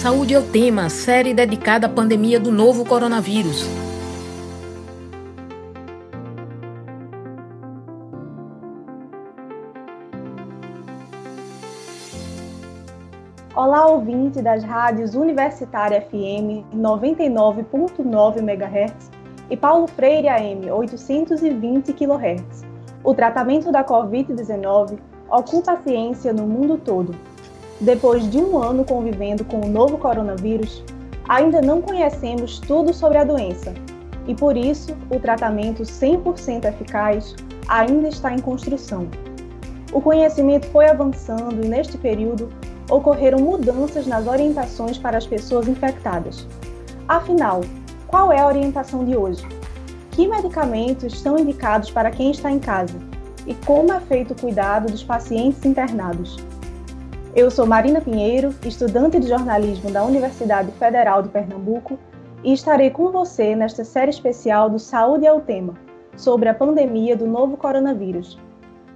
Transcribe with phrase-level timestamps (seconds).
[0.00, 3.66] Saúde é o tema, série dedicada à pandemia do novo coronavírus.
[13.54, 19.10] Olá, ouvinte das rádios Universitária FM 99.9 MHz
[19.50, 22.64] e Paulo Freire AM 820 kHz.
[23.04, 24.98] O tratamento da Covid-19
[25.28, 27.14] ocupa a ciência no mundo todo.
[27.80, 30.84] Depois de um ano convivendo com o novo coronavírus,
[31.26, 33.72] ainda não conhecemos tudo sobre a doença
[34.26, 37.34] e, por isso, o tratamento 100% eficaz
[37.66, 39.08] ainda está em construção.
[39.94, 42.50] O conhecimento foi avançando e, neste período,
[42.90, 46.46] ocorreram mudanças nas orientações para as pessoas infectadas.
[47.08, 47.62] Afinal,
[48.06, 49.46] qual é a orientação de hoje?
[50.10, 52.98] Que medicamentos são indicados para quem está em casa?
[53.46, 56.36] E como é feito o cuidado dos pacientes internados?
[57.34, 61.96] Eu sou Marina Pinheiro, estudante de jornalismo da Universidade Federal de Pernambuco,
[62.42, 65.74] e estarei com você nesta série especial do Saúde é o Tema,
[66.16, 68.36] sobre a pandemia do novo coronavírus.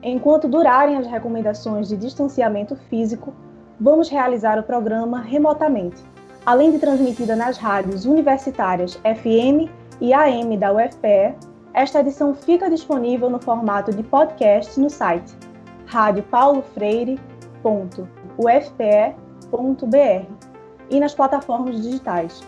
[0.03, 3.33] Enquanto durarem as recomendações de distanciamento físico,
[3.79, 6.03] vamos realizar o programa remotamente,
[6.45, 11.37] além de transmitida nas rádios universitárias FM e AM da UFPE.
[11.73, 15.33] Esta edição fica disponível no formato de podcast no site
[18.39, 20.27] radiopaulofreire.ufpe.br
[20.91, 22.43] e nas plataformas digitais.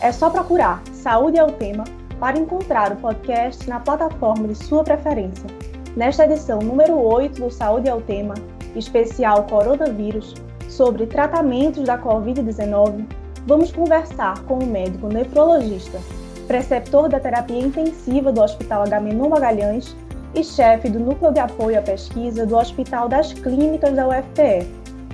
[0.00, 1.84] É só procurar Saúde é o Tema
[2.18, 5.46] para encontrar o podcast na plataforma de sua preferência.
[5.96, 8.34] Nesta edição número 8 do Saúde é o Tema,
[8.74, 10.34] especial Coronavírus,
[10.68, 13.04] sobre tratamentos da Covid-19,
[13.46, 15.98] vamos conversar com o médico nefrologista,
[16.46, 19.96] preceptor da terapia intensiva do Hospital Agamenon Magalhães
[20.34, 24.68] e chefe do Núcleo de Apoio à Pesquisa do Hospital das Clínicas da UFPE,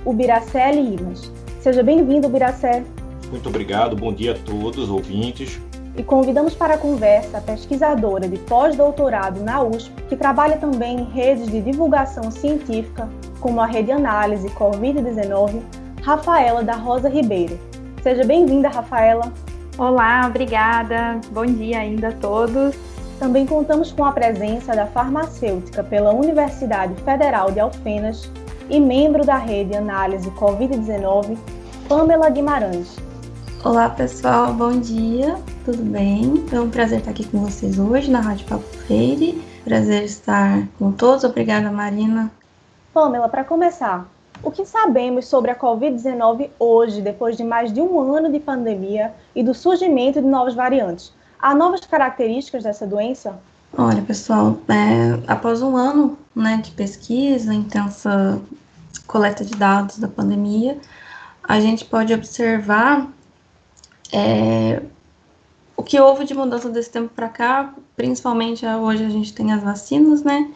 [0.05, 1.31] o Biracé Limas.
[1.59, 2.83] Seja bem-vindo, Biracé.
[3.31, 5.59] Muito obrigado, bom dia a todos, ouvintes.
[5.97, 11.03] E convidamos para a conversa a pesquisadora de pós-doutorado na USP, que trabalha também em
[11.05, 15.61] redes de divulgação científica como a Rede Análise Covid-19,
[16.03, 17.57] Rafaela da Rosa Ribeiro.
[18.03, 19.33] Seja bem-vinda, Rafaela.
[19.77, 21.19] Olá, obrigada.
[21.31, 22.75] Bom dia ainda a todos.
[23.17, 28.29] Também contamos com a presença da farmacêutica pela Universidade Federal de Alfenas
[28.69, 31.37] e membro da Rede Análise Covid-19,
[31.87, 32.95] Pamela Guimarães.
[33.63, 36.45] Olá, pessoal, bom dia, tudo bem?
[36.51, 39.41] É um prazer estar aqui com vocês hoje na Rádio Papo Freire.
[39.63, 41.23] Prazer estar com todos.
[41.23, 42.31] Obrigada, Marina,
[42.93, 44.07] Pamela, para começar,
[44.41, 49.13] o que sabemos sobre a Covid-19 hoje, depois de mais de um ano de pandemia
[49.35, 51.11] e do surgimento de novas variantes?
[51.37, 53.37] Há novas características dessa doença?
[53.77, 58.41] Olha, pessoal, é, após um ano né, de pesquisa, intensa
[59.07, 60.77] coleta de dados da pandemia,
[61.43, 63.07] a gente pode observar
[64.11, 64.81] é,
[65.77, 69.63] o que houve de mudança desse tempo para cá, principalmente hoje a gente tem as
[69.63, 70.51] vacinas, né?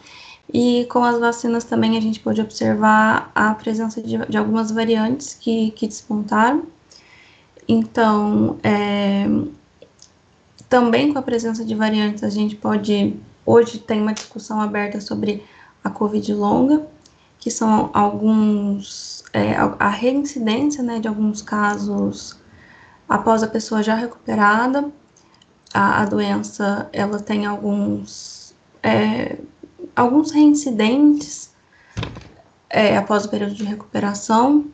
[0.52, 5.34] E com as vacinas também a gente pode observar a presença de, de algumas variantes
[5.34, 6.64] que, que despontaram.
[7.68, 9.26] Então, é,
[10.68, 13.14] também com a presença de variantes, a gente pode.
[13.46, 15.44] Hoje tem uma discussão aberta sobre
[15.82, 16.86] a Covid longa,
[17.38, 19.24] que são alguns.
[19.32, 22.36] É, a reincidência né, de alguns casos
[23.08, 24.90] após a pessoa já recuperada.
[25.72, 28.54] A, a doença ela tem alguns.
[28.82, 29.38] É,
[29.94, 31.50] alguns reincidentes
[32.68, 34.66] é, após o período de recuperação.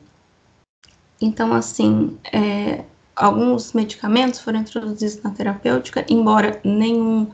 [1.21, 2.85] Então, assim, é,
[3.15, 7.31] alguns medicamentos foram introduzidos na terapêutica, embora nenhum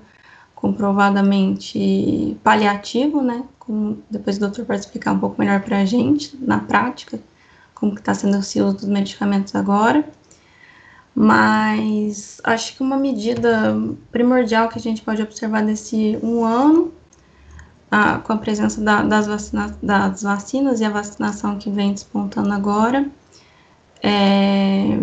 [0.62, 3.42] comprovadamente paliativo, né?
[3.58, 7.18] Como depois o doutor pode explicar um pouco melhor para a gente, na prática,
[7.74, 10.08] como que está sendo o uso dos medicamentos agora.
[11.12, 13.74] Mas acho que uma medida
[14.12, 16.92] primordial que a gente pode observar desse um ano
[17.90, 22.52] a, com a presença da, das, vacina, das vacinas e a vacinação que vem despontando
[22.52, 23.10] agora,
[24.00, 24.96] é,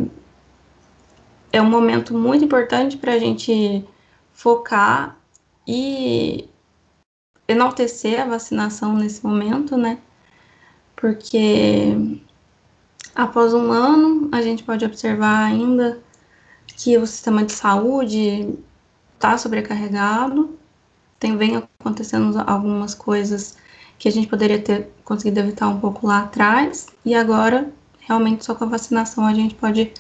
[1.51, 3.85] é um momento muito importante para a gente
[4.31, 5.18] focar
[5.71, 6.49] e
[7.47, 9.99] enaltecer a vacinação nesse momento, né?
[10.95, 11.93] Porque
[13.13, 16.01] após um ano a gente pode observar ainda
[16.65, 18.57] que o sistema de saúde
[19.15, 20.57] está sobrecarregado
[21.19, 23.55] tem, vem acontecendo algumas coisas
[23.99, 27.69] que a gente poderia ter conseguido evitar um pouco lá atrás, e agora,
[27.99, 29.91] realmente, só com a vacinação a gente pode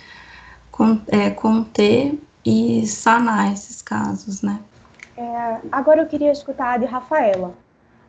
[1.07, 4.61] é, conter e sanar esses casos, né?
[5.19, 7.53] É, agora eu queria escutar de Rafaela.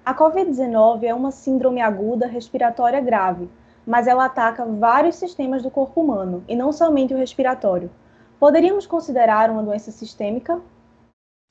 [0.07, 3.51] A Covid-19 é uma síndrome aguda respiratória grave,
[3.85, 7.91] mas ela ataca vários sistemas do corpo humano e não somente o respiratório.
[8.39, 10.61] Poderíamos considerar uma doença sistêmica?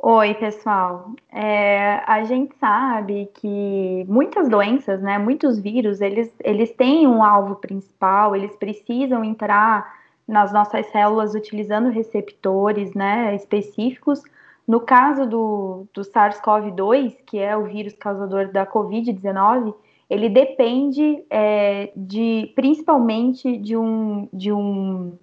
[0.01, 1.11] Oi, pessoal.
[1.29, 7.55] É, a gente sabe que muitas doenças, né, muitos vírus, eles, eles têm um alvo
[7.55, 9.93] principal, eles precisam entrar
[10.25, 14.23] nas nossas células utilizando receptores né, específicos.
[14.69, 19.73] No caso do, do SARS-CoV-2, que é o vírus causador da Covid-19,
[20.07, 25.17] ele depende é, de principalmente de um, de um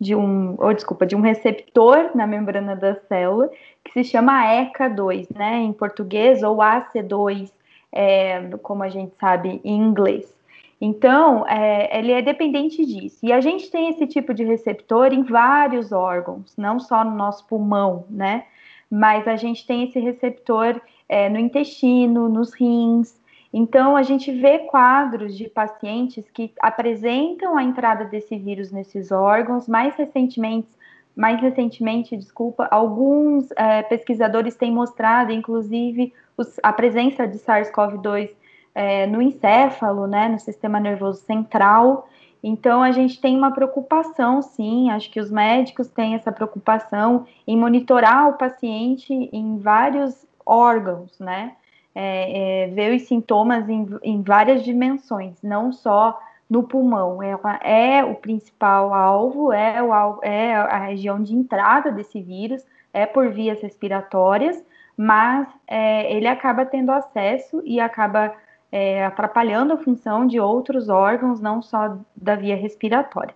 [0.00, 3.48] de um, oh, desculpa, de um receptor na membrana da célula
[3.84, 7.48] que se chama ECA2, né, em português, ou AC2,
[7.92, 10.34] é, como a gente sabe em inglês.
[10.80, 13.18] Então, é, ele é dependente disso.
[13.22, 17.46] E a gente tem esse tipo de receptor em vários órgãos, não só no nosso
[17.46, 18.46] pulmão, né?
[18.90, 23.20] Mas a gente tem esse receptor é, no intestino, nos rins,
[23.52, 29.66] então, a gente vê quadros de pacientes que apresentam a entrada desse vírus nesses órgãos.
[29.66, 30.68] Mais recentemente,
[31.16, 38.30] mais recentemente, desculpa, alguns é, pesquisadores têm mostrado, inclusive, os, a presença de SARS-CoV-2
[38.72, 42.08] é, no encéfalo, né, no sistema nervoso central.
[42.42, 47.56] Então, a gente tem uma preocupação, sim, acho que os médicos têm essa preocupação em
[47.56, 51.52] monitorar o paciente em vários órgãos, né?
[51.94, 57.22] é, é, ver os sintomas em, em, várias dimensões, não só no pulmão.
[57.22, 63.06] Ela é o principal alvo, é, o, é a região de entrada desse vírus, é
[63.06, 64.62] por vias respiratórias,
[64.96, 68.34] mas é, ele acaba tendo acesso e acaba
[68.72, 73.34] é, atrapalhando a função de outros órgãos, não só da via respiratória.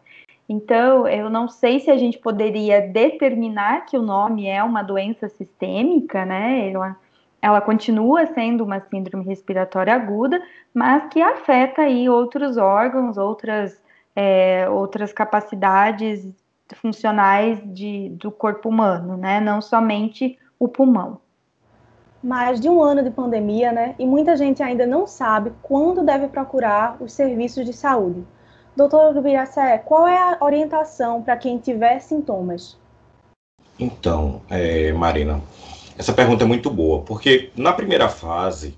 [0.48, 5.28] Então, eu não sei se a gente poderia determinar que o nome é uma doença
[5.28, 6.70] sistêmica, né?
[6.70, 6.96] Ela,
[7.40, 10.42] ela continua sendo uma síndrome respiratória aguda,
[10.72, 13.80] mas que afeta aí outros órgãos, outras,
[14.14, 16.28] é, outras capacidades
[16.74, 19.40] funcionais de, do corpo humano, né?
[19.40, 21.23] Não somente o pulmão.
[22.24, 23.94] Mais de um ano de pandemia, né?
[23.98, 28.24] E muita gente ainda não sabe quando deve procurar os serviços de saúde.
[28.74, 32.78] Doutor Ubiracé, qual é a orientação para quem tiver sintomas?
[33.78, 35.42] Então, é, Marina,
[35.98, 38.74] essa pergunta é muito boa, porque na primeira fase,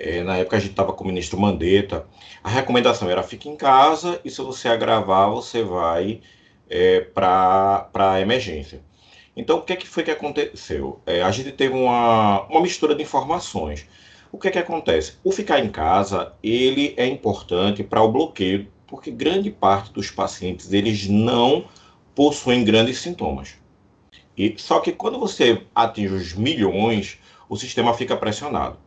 [0.00, 2.06] é, na época a gente estava com o ministro Mandetta,
[2.42, 6.22] a recomendação era fique em casa e se você agravar, você vai
[6.70, 8.80] é, para a emergência.
[9.36, 11.00] Então, o que, é que foi que aconteceu?
[11.04, 13.86] É, a gente teve uma, uma mistura de informações.
[14.32, 15.18] O que é que acontece?
[15.22, 20.72] O ficar em casa, ele é importante para o bloqueio, porque grande parte dos pacientes,
[20.72, 21.66] eles não
[22.14, 23.56] possuem grandes sintomas.
[24.36, 27.18] E, só que quando você atinge os milhões,
[27.48, 28.78] o sistema fica pressionado.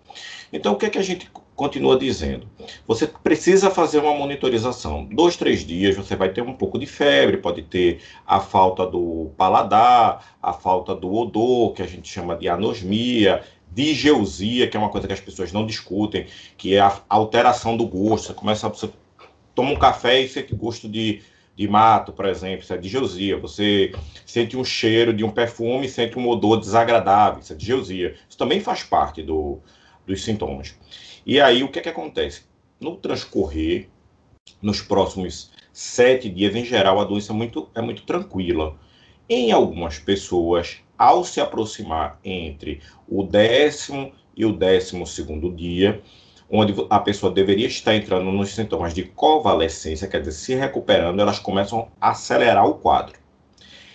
[0.51, 1.29] Então, o que, é que a gente
[1.59, 2.47] continua dizendo?
[2.87, 5.03] Você precisa fazer uma monitorização.
[5.03, 9.31] Dois, três dias você vai ter um pouco de febre, pode ter a falta do
[9.35, 14.89] paladar, a falta do odor, que a gente chama de anosmia, digeusia, que é uma
[14.89, 16.27] coisa que as pessoas não discutem,
[16.57, 18.27] que é a alteração do gosto.
[18.27, 18.89] Você começa a você
[19.53, 21.21] toma um café e sente gosto de
[21.57, 23.37] de mato, por exemplo, isso é digeusia.
[23.37, 23.91] Você
[24.25, 28.15] sente um cheiro de um perfume, sente um odor desagradável, isso é digeusia.
[28.29, 29.59] Isso também faz parte do,
[30.07, 30.73] dos sintomas.
[31.25, 32.43] E aí, o que é que acontece?
[32.79, 33.89] No transcorrer,
[34.61, 38.75] nos próximos sete dias, em geral, a doença é muito, é muito tranquila.
[39.29, 46.01] Em algumas pessoas, ao se aproximar entre o décimo e o décimo segundo dia,
[46.49, 51.37] onde a pessoa deveria estar entrando nos sintomas de convalescência, quer dizer, se recuperando, elas
[51.37, 53.19] começam a acelerar o quadro.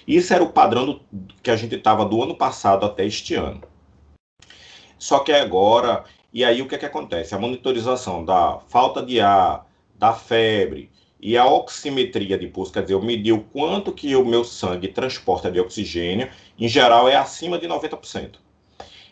[0.07, 1.01] Isso era o padrão do,
[1.43, 3.63] que a gente estava do ano passado até este ano.
[4.99, 6.05] Só que agora,
[6.35, 7.33] e aí o que, é que acontece?
[7.33, 12.95] A monitorização da falta de ar, da febre e a oximetria de pulso, quer dizer,
[12.95, 17.57] eu medi o quanto que o meu sangue transporta de oxigênio, em geral é acima
[17.57, 18.41] de 90%.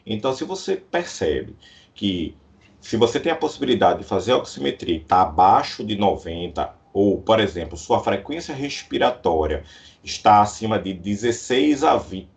[0.05, 1.55] Então, se você percebe
[1.95, 2.35] que
[2.81, 7.23] se você tem a possibilidade de fazer a oximetria e está abaixo de 90, ou,
[7.23, 9.63] por exemplo, sua frequência respiratória
[10.03, 12.29] está acima de 16 a 20,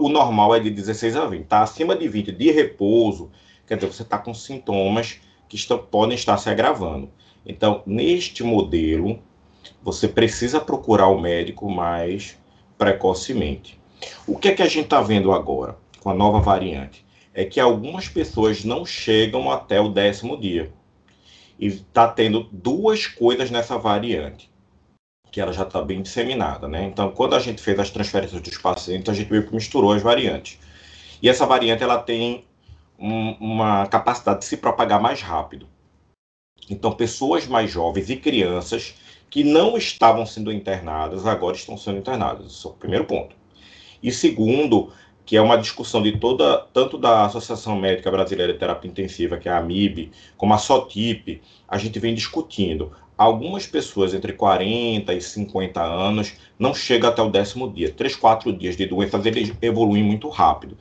[0.00, 3.30] o normal é de 16 a 20, está acima de 20 de repouso,
[3.66, 7.10] quer dizer, você está com sintomas que estão, podem estar se agravando.
[7.46, 9.22] Então, neste modelo,
[9.82, 12.38] você precisa procurar o médico mais
[12.76, 13.78] precocemente.
[14.26, 17.04] O que é que a gente está vendo agora com a nova variante?
[17.34, 20.72] é que algumas pessoas não chegam até o décimo dia.
[21.58, 24.50] E está tendo duas coisas nessa variante,
[25.30, 26.84] que ela já está bem disseminada, né?
[26.84, 30.02] Então, quando a gente fez as transferências dos pacientes, a gente meio que misturou as
[30.02, 30.58] variantes.
[31.20, 32.44] E essa variante, ela tem
[33.04, 35.68] um, uma capacidade de se propagar mais rápido.
[36.70, 38.94] Então, pessoas mais jovens e crianças
[39.28, 42.46] que não estavam sendo internadas agora estão sendo internadas.
[42.46, 43.36] Esse é o primeiro ponto.
[44.02, 44.90] E segundo,
[45.26, 49.48] que é uma discussão de toda, tanto da Associação Médica Brasileira de Terapia Intensiva, que
[49.50, 52.92] é a AMIB, como a SOTIP, a gente vem discutindo.
[53.18, 57.90] Algumas pessoas entre 40 e 50 anos não chegam até o décimo dia.
[57.90, 60.76] Três, quatro dias de doenças, eles evoluem muito rápido.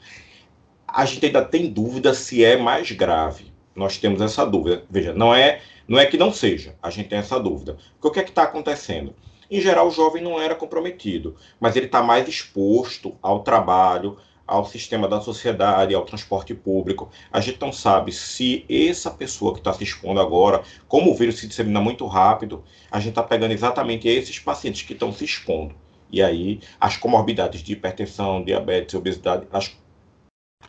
[0.94, 3.52] A gente ainda tem dúvida se é mais grave.
[3.76, 4.84] Nós temos essa dúvida.
[4.88, 7.78] Veja, não é, não é que não seja, a gente tem essa dúvida.
[7.96, 9.16] Porque o que é que está acontecendo?
[9.50, 14.66] Em geral, o jovem não era comprometido, mas ele está mais exposto ao trabalho, ao
[14.66, 17.10] sistema da sociedade, ao transporte público.
[17.32, 21.40] A gente não sabe se essa pessoa que está se expondo agora, como o vírus
[21.40, 25.74] se dissemina muito rápido, a gente está pegando exatamente esses pacientes que estão se expondo.
[26.12, 29.76] E aí, as comorbidades de hipertensão, diabetes, obesidade, elas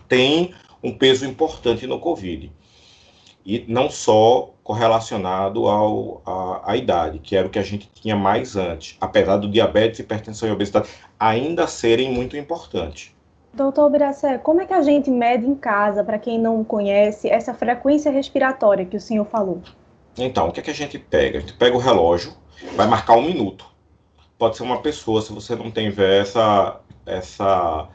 [0.08, 2.52] têm um peso importante no Covid.
[3.46, 8.16] E não só correlacionado ao, à, à idade, que era o que a gente tinha
[8.16, 10.88] mais antes, apesar do diabetes, hipertensão e obesidade
[11.20, 13.14] ainda serem muito importantes.
[13.52, 17.54] Doutor Biracé, como é que a gente mede em casa, para quem não conhece, essa
[17.54, 19.62] frequência respiratória que o senhor falou?
[20.18, 21.38] Então, o que, é que a gente pega?
[21.38, 22.32] A gente pega o relógio,
[22.74, 23.66] vai marcar um minuto.
[24.36, 27.88] Pode ser uma pessoa, se você não tem essa, essa,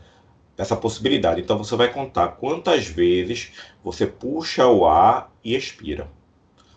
[0.59, 1.39] essa possibilidade.
[1.39, 6.11] Então, você vai contar quantas vezes você puxa o ar e expira.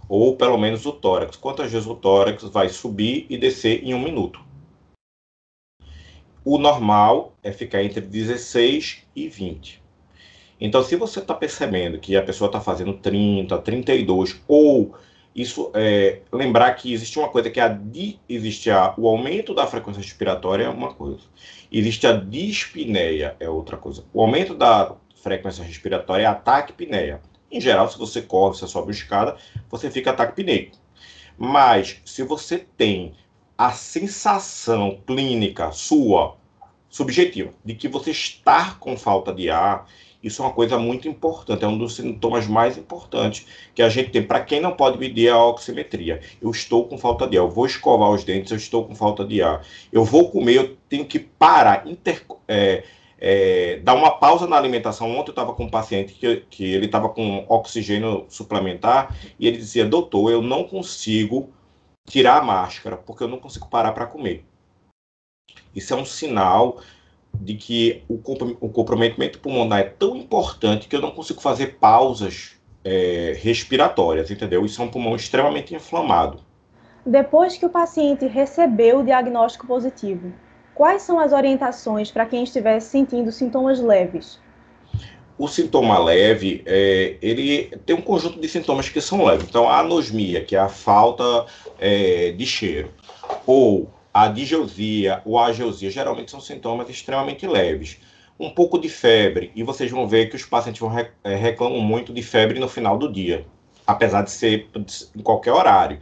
[0.09, 1.37] Ou pelo menos o tórax.
[1.37, 4.41] Quantas vezes o tórax vai subir e descer em um minuto.
[6.45, 9.83] O normal é ficar entre 16 e 20.
[10.61, 14.95] Então, se você está percebendo que a pessoa está fazendo 30, 32, ou
[15.35, 19.55] isso é, lembrar que existe uma coisa que é a di, existe a, o aumento
[19.55, 21.21] da frequência respiratória é uma coisa,
[21.71, 24.05] existe a dispneia é outra coisa.
[24.13, 27.21] O aumento da frequência respiratória é a taquipneia.
[27.51, 29.37] Em geral, se você corre, você sobe a escada,
[29.71, 30.77] você fica taquipneico.
[31.39, 33.15] Mas se você tem
[33.57, 36.37] a sensação clínica sua,
[36.89, 39.87] subjetiva, de que você está com falta de ar,
[40.23, 44.11] isso é uma coisa muito importante, é um dos sintomas mais importantes que a gente
[44.11, 44.23] tem.
[44.23, 47.67] Para quem não pode medir a oximetria, eu estou com falta de ar, eu vou
[47.67, 51.19] escovar os dentes, eu estou com falta de ar, eu vou comer, eu tenho que
[51.19, 52.85] parar, inter, é,
[53.19, 55.11] é, dar uma pausa na alimentação.
[55.11, 59.57] Ontem eu estava com um paciente que, que ele estava com oxigênio suplementar e ele
[59.57, 61.53] dizia: Doutor, eu não consigo
[62.07, 64.45] tirar a máscara, porque eu não consigo parar para comer.
[65.75, 66.81] Isso é um sinal
[67.41, 68.19] de que o,
[68.69, 72.53] comprometimento pulmonar é tão importante que eu não consigo fazer pausas
[72.85, 74.65] é, respiratórias, entendeu?
[74.65, 76.41] Isso é um pulmão extremamente inflamado.
[77.05, 80.33] Depois que o paciente recebeu o diagnóstico positivo,
[80.75, 84.41] quais são as orientações para quem estiver sentindo sintomas leves?
[85.37, 89.49] O sintoma leve, é, ele tem um conjunto de sintomas que são leves.
[89.49, 91.47] Então, a anosmia, que é a falta
[91.81, 92.91] é, de cheiro,
[93.45, 97.99] ou a digeusia ou a ageusia, geralmente são sintomas extremamente leves.
[98.39, 102.13] Um pouco de febre, e vocês vão ver que os pacientes vão é, reclamam muito
[102.13, 103.47] de febre no final do dia,
[103.87, 104.69] apesar de ser
[105.15, 106.01] em qualquer horário.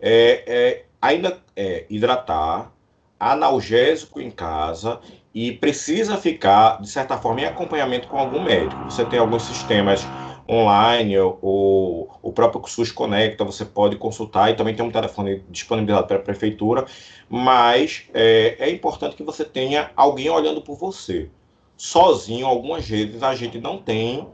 [0.00, 2.72] É, é, ainda é, hidratar,
[3.18, 5.00] analgésico em casa
[5.34, 8.84] e precisa ficar, de certa forma, em acompanhamento com algum médico.
[8.84, 10.12] Você tem alguns sistemas
[10.48, 16.06] online ou o próprio SUS Conecta, você pode consultar e também tem um telefone disponibilizado
[16.06, 16.86] para a prefeitura,
[17.28, 21.28] mas é, é importante que você tenha alguém olhando por você.
[21.76, 24.26] Sozinho, algumas vezes, a gente não tem,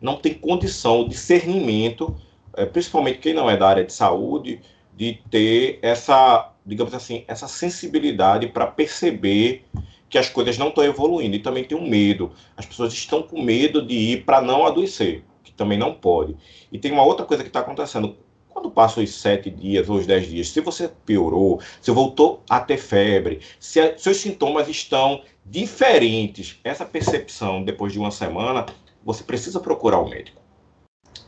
[0.00, 2.16] não tem condição, discernimento,
[2.56, 4.60] é, principalmente quem não é da área de saúde,
[4.96, 9.64] de ter essa, digamos assim, essa sensibilidade para perceber
[10.08, 12.32] que as coisas não estão evoluindo e também tem um medo.
[12.56, 15.22] As pessoas estão com medo de ir para não adoecer,
[15.58, 16.34] também não pode.
[16.72, 18.16] E tem uma outra coisa que está acontecendo.
[18.48, 22.58] Quando passam os sete dias ou os dez dias, se você piorou, se voltou a
[22.58, 28.66] ter febre, se a, seus sintomas estão diferentes, essa percepção depois de uma semana,
[29.04, 30.40] você precisa procurar o um médico.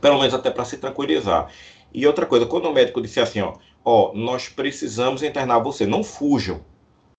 [0.01, 1.53] Pelo menos até para se tranquilizar.
[1.93, 6.03] E outra coisa, quando o médico disse assim, ó, ó, nós precisamos internar você, não
[6.03, 6.65] fujam,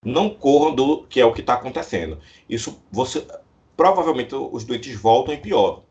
[0.04, 2.20] não corram do que é o que está acontecendo.
[2.50, 3.26] Isso você
[3.78, 5.84] provavelmente os doentes voltam e pioram.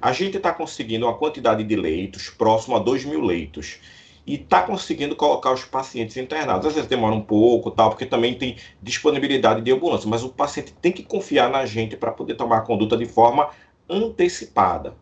[0.00, 3.80] A gente está conseguindo uma quantidade de leitos próximo a 2 mil leitos
[4.26, 6.66] e está conseguindo colocar os pacientes internados.
[6.66, 10.72] Às vezes demora um pouco, tal, porque também tem disponibilidade de ambulância, mas o paciente
[10.80, 13.50] tem que confiar na gente para poder tomar a conduta de forma
[13.88, 14.94] antecipada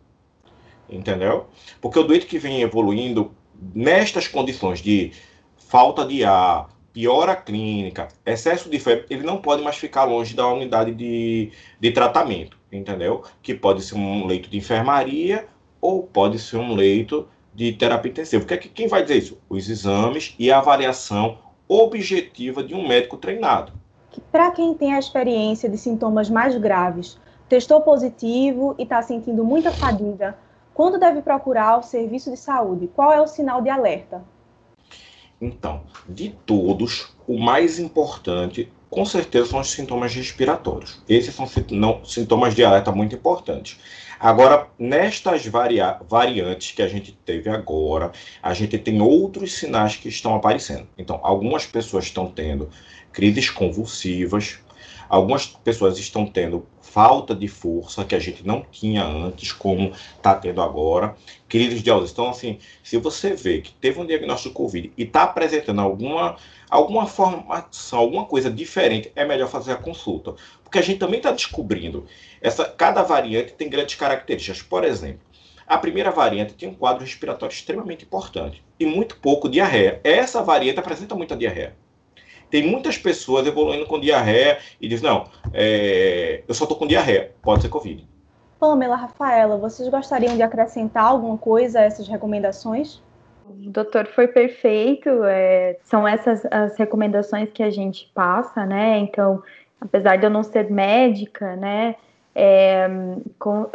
[0.88, 1.46] entendeu?
[1.80, 3.32] Porque o doente que vem evoluindo
[3.74, 5.12] nestas condições de
[5.56, 10.46] falta de ar, piora clínica, excesso de febre, ele não pode mais ficar longe da
[10.48, 13.22] unidade de, de tratamento, entendeu?
[13.42, 15.46] Que pode ser um leito de enfermaria
[15.80, 18.44] ou pode ser um leito de terapia intensiva.
[18.44, 19.38] Que, quem vai dizer isso?
[19.48, 23.72] Os exames e a avaliação objetiva de um médico treinado.
[24.32, 29.70] Para quem tem a experiência de sintomas mais graves, testou positivo e está sentindo muita
[29.70, 30.36] fadiga,
[30.74, 32.88] quando deve procurar o serviço de saúde?
[32.94, 34.22] Qual é o sinal de alerta?
[35.40, 41.02] Então, de todos, o mais importante, com certeza, são os sintomas respiratórios.
[41.08, 41.46] Esses são
[42.04, 43.78] sintomas de alerta muito importantes.
[44.20, 48.10] Agora, nestas varia variantes que a gente teve agora,
[48.42, 50.88] a gente tem outros sinais que estão aparecendo.
[50.96, 52.68] Então, algumas pessoas estão tendo
[53.12, 54.58] crises convulsivas,
[55.08, 60.34] algumas pessoas estão tendo falta de força que a gente não tinha antes, como está
[60.34, 61.14] tendo agora,
[61.48, 62.12] de ausência.
[62.12, 66.36] Então, assim, se você vê que teve um diagnóstico de Covid e está apresentando alguma,
[66.68, 70.34] alguma formação, alguma coisa diferente, é melhor fazer a consulta.
[70.64, 72.06] Porque a gente também está descobrindo,
[72.40, 74.62] essa, cada variante tem grandes características.
[74.62, 75.20] Por exemplo,
[75.66, 80.00] a primeira variante tem um quadro respiratório extremamente importante e muito pouco diarreia.
[80.02, 81.76] Essa variante apresenta muita diarreia.
[82.50, 87.32] Tem muitas pessoas evoluindo com diarreia e dizem, não, é, eu só estou com diarreia,
[87.42, 88.06] pode ser Covid.
[88.58, 93.00] Pamela, Rafaela, vocês gostariam de acrescentar alguma coisa a essas recomendações?
[93.48, 98.98] O doutor foi perfeito, é, são essas as recomendações que a gente passa, né?
[98.98, 99.42] Então,
[99.80, 101.94] apesar de eu não ser médica, né,
[102.34, 102.88] é,
[103.38, 103.70] com,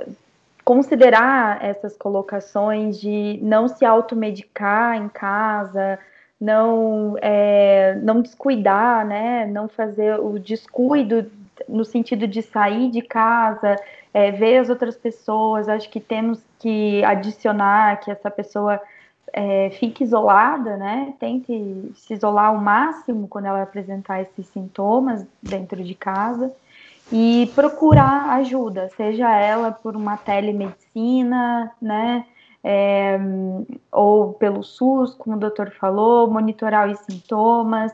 [0.63, 5.97] considerar essas colocações de não se automedicar em casa,
[6.43, 9.47] não, é, não descuidar, né?
[9.47, 11.31] Não fazer o descuido
[11.69, 13.77] no sentido de sair de casa,
[14.13, 15.69] é, ver as outras pessoas.
[15.69, 18.81] Acho que temos que adicionar que essa pessoa
[19.31, 21.13] é, fique isolada, né?
[21.17, 26.53] Tente se isolar ao máximo quando ela apresentar esses sintomas dentro de casa
[27.09, 32.25] e procurar ajuda, seja ela por uma telemedicina, né?
[32.63, 33.19] É,
[33.91, 37.93] ou pelo SUS, como o doutor falou, monitorar os sintomas,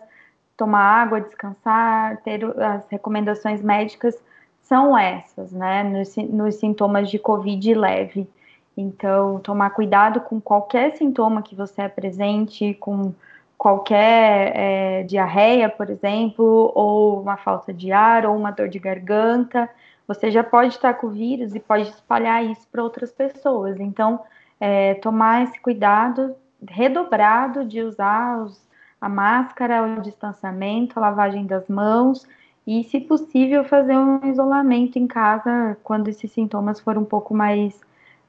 [0.55, 4.15] tomar água, descansar, ter as recomendações médicas
[4.61, 8.29] são essas, né, nos, nos sintomas de Covid leve.
[8.77, 13.13] Então, tomar cuidado com qualquer sintoma que você apresente, com
[13.57, 19.69] qualquer é, diarreia, por exemplo, ou uma falta de ar, ou uma dor de garganta,
[20.07, 23.79] você já pode estar com o vírus e pode espalhar isso para outras pessoas.
[23.79, 24.21] Então,
[24.59, 26.35] é, tomar esse cuidado
[26.67, 28.59] redobrado de usar os,
[28.99, 32.25] a máscara, o distanciamento, a lavagem das mãos
[32.67, 37.79] e, se possível, fazer um isolamento em casa quando esses sintomas forem um pouco mais,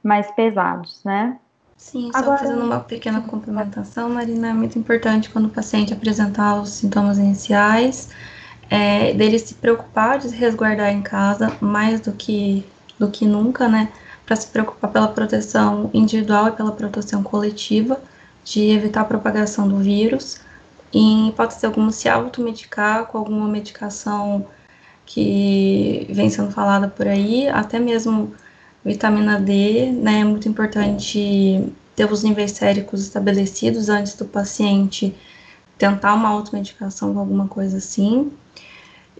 [0.03, 1.39] mais pesados, né?
[1.77, 6.61] Sim, só Agora, fazendo uma pequena complementação, Marina, é muito importante quando o paciente apresentar
[6.61, 8.11] os sintomas iniciais,
[8.69, 12.65] é, dele se preocupar de se resguardar em casa mais do que,
[12.99, 13.91] do que nunca, né?
[14.31, 18.01] Para se preocupar pela proteção individual e pela proteção coletiva,
[18.45, 20.41] de evitar a propagação do vírus.
[20.93, 24.47] Em hipótese alguma, se automedicar com alguma medicação
[25.05, 28.33] que vem sendo falada por aí, até mesmo
[28.85, 30.21] vitamina D, né?
[30.21, 31.65] É muito importante
[31.97, 35.13] ter os níveis séricos estabelecidos antes do paciente
[35.77, 38.31] tentar uma automedicação com alguma coisa assim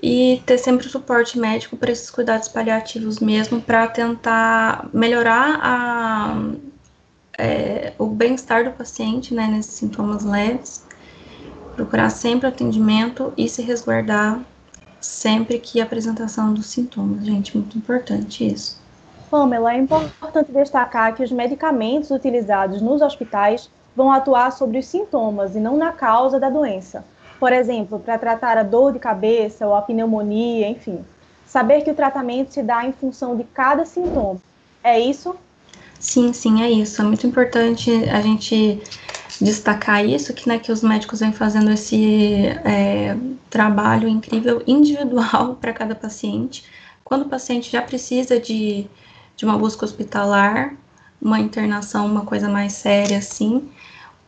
[0.03, 6.43] e ter sempre o suporte médico para esses cuidados paliativos mesmo, para tentar melhorar a,
[7.39, 10.85] é, o bem-estar do paciente, né, nesses sintomas leves,
[11.77, 14.41] procurar sempre atendimento e se resguardar
[15.01, 18.81] sempre que a apresentação dos sintomas, gente, muito importante isso.
[19.31, 25.55] Pamela, é importante destacar que os medicamentos utilizados nos hospitais vão atuar sobre os sintomas
[25.55, 27.05] e não na causa da doença
[27.41, 31.03] por exemplo, para tratar a dor de cabeça ou a pneumonia, enfim.
[31.47, 34.39] Saber que o tratamento se dá em função de cada sintoma.
[34.85, 35.35] É isso?
[35.99, 37.01] Sim, sim, é isso.
[37.01, 38.81] É muito importante a gente
[39.41, 43.17] destacar isso, que, né, que os médicos vêm fazendo esse é,
[43.49, 46.65] trabalho incrível individual para cada paciente.
[47.03, 48.87] Quando o paciente já precisa de,
[49.35, 50.75] de uma busca hospitalar,
[51.21, 53.69] uma internação, uma coisa mais séria assim,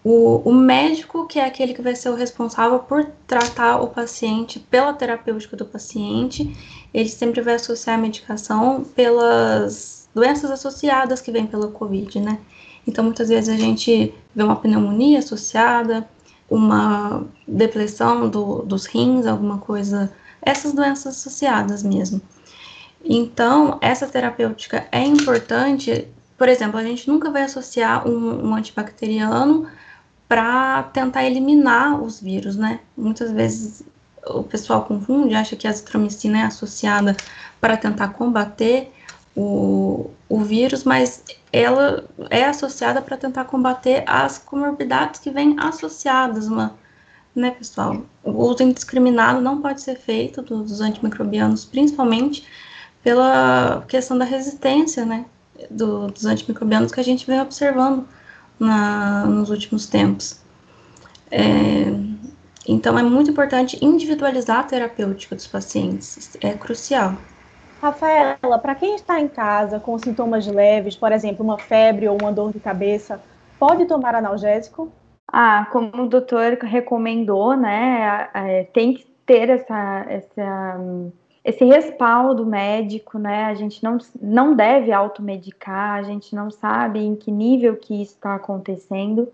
[0.05, 4.59] o, o, médico, que é aquele que vai ser o responsável por tratar o paciente
[4.59, 6.57] pela terapêutica do paciente,
[6.93, 12.39] ele sempre vai associar a medicação pelas doenças associadas que vêm pela Covid, né?
[12.87, 16.09] Então, muitas vezes a gente vê uma pneumonia associada,
[16.51, 20.13] uma depressão do, dos rins, alguma coisa,
[20.43, 22.21] essas doenças associadas mesmo.
[23.05, 26.09] Então, essa terapêutica é importante.
[26.37, 29.69] Por exemplo, a gente nunca vai associar um, um antibacteriano
[30.33, 32.81] para tentar eliminar os vírus, né?
[32.97, 33.83] Muitas vezes
[34.27, 37.15] o pessoal confunde, acha que a azitromicina é associada
[37.61, 38.91] para tentar combater
[39.37, 46.47] o, o vírus, mas ela é associada para tentar combater as comorbidades que vêm associadas,
[46.49, 46.75] uma,
[47.37, 48.01] né, pessoal?
[48.25, 52.47] O uso indiscriminado não pode ser feito dos antimicrobianos, principalmente
[53.03, 55.27] pela questão da resistência, né,
[55.71, 58.09] do, dos antimicrobianos que a gente vem observando
[58.63, 60.41] na, nos últimos tempos.
[61.31, 61.93] É,
[62.67, 67.15] então, é muito importante individualizar a terapêutica dos pacientes, é crucial.
[67.81, 72.31] Rafaela, para quem está em casa com sintomas leves, por exemplo, uma febre ou uma
[72.31, 73.21] dor de cabeça,
[73.59, 74.93] pode tomar analgésico?
[75.27, 80.81] Ah, como o doutor recomendou, né, é, tem que ter essa, essa,
[81.45, 87.17] esse respaldo médico, né, a gente não, não deve automedicar, a gente não sabe em
[87.17, 89.29] que nível que isso está acontecendo.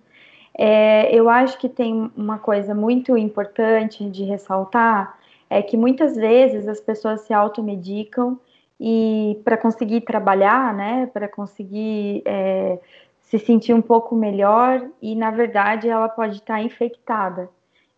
[0.56, 5.18] É, eu acho que tem uma coisa muito importante de ressaltar,
[5.50, 8.38] é que muitas vezes as pessoas se automedicam
[8.80, 12.78] e para conseguir trabalhar, né, para conseguir é,
[13.20, 17.50] se sentir um pouco melhor e na verdade ela pode estar infectada.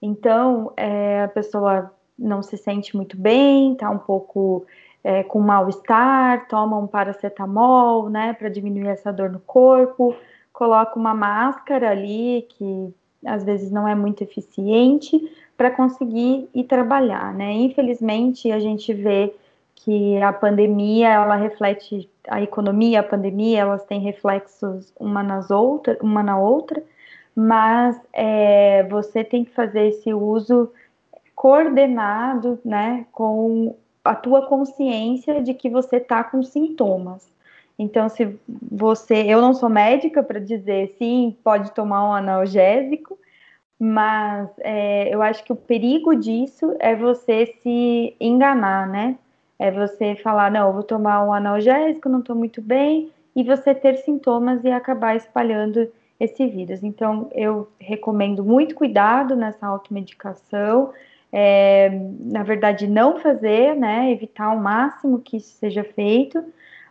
[0.02, 4.66] Então é, a pessoa não se sente muito bem, está um pouco
[5.02, 10.14] é, com mal-estar, toma um paracetamol, né, para diminuir essa dor no corpo,
[10.52, 15.18] coloca uma máscara ali que às vezes não é muito eficiente
[15.56, 17.52] para conseguir ir trabalhar, né?
[17.52, 19.34] Infelizmente a gente vê
[19.74, 25.98] que a pandemia ela reflete a economia, a pandemia, elas têm reflexos uma nas outra,
[26.02, 26.82] uma na outra,
[27.34, 30.70] mas é, você tem que fazer esse uso
[31.40, 33.74] coordenado, né, com
[34.04, 37.32] a tua consciência de que você está com sintomas.
[37.78, 38.38] Então, se
[38.70, 43.18] você, eu não sou médica para dizer sim, pode tomar um analgésico,
[43.78, 49.16] mas é, eu acho que o perigo disso é você se enganar, né?
[49.58, 53.96] É você falar, não, vou tomar um analgésico, não estou muito bem, e você ter
[53.96, 56.82] sintomas e acabar espalhando esse vírus.
[56.82, 60.92] Então, eu recomendo muito cuidado nessa automedicação.
[61.32, 61.90] É,
[62.20, 64.10] na verdade, não fazer, né?
[64.10, 66.44] Evitar ao máximo que isso seja feito,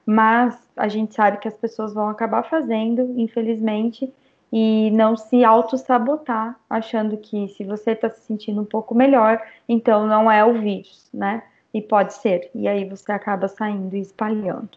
[0.05, 4.11] mas a gente sabe que as pessoas vão acabar fazendo, infelizmente,
[4.51, 10.07] e não se auto-sabotar, achando que se você está se sentindo um pouco melhor, então
[10.07, 11.43] não é o vírus, né?
[11.73, 14.69] E pode ser, e aí você acaba saindo e espalhando.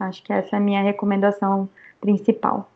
[0.00, 1.68] Acho que essa é a minha recomendação
[2.00, 2.68] principal.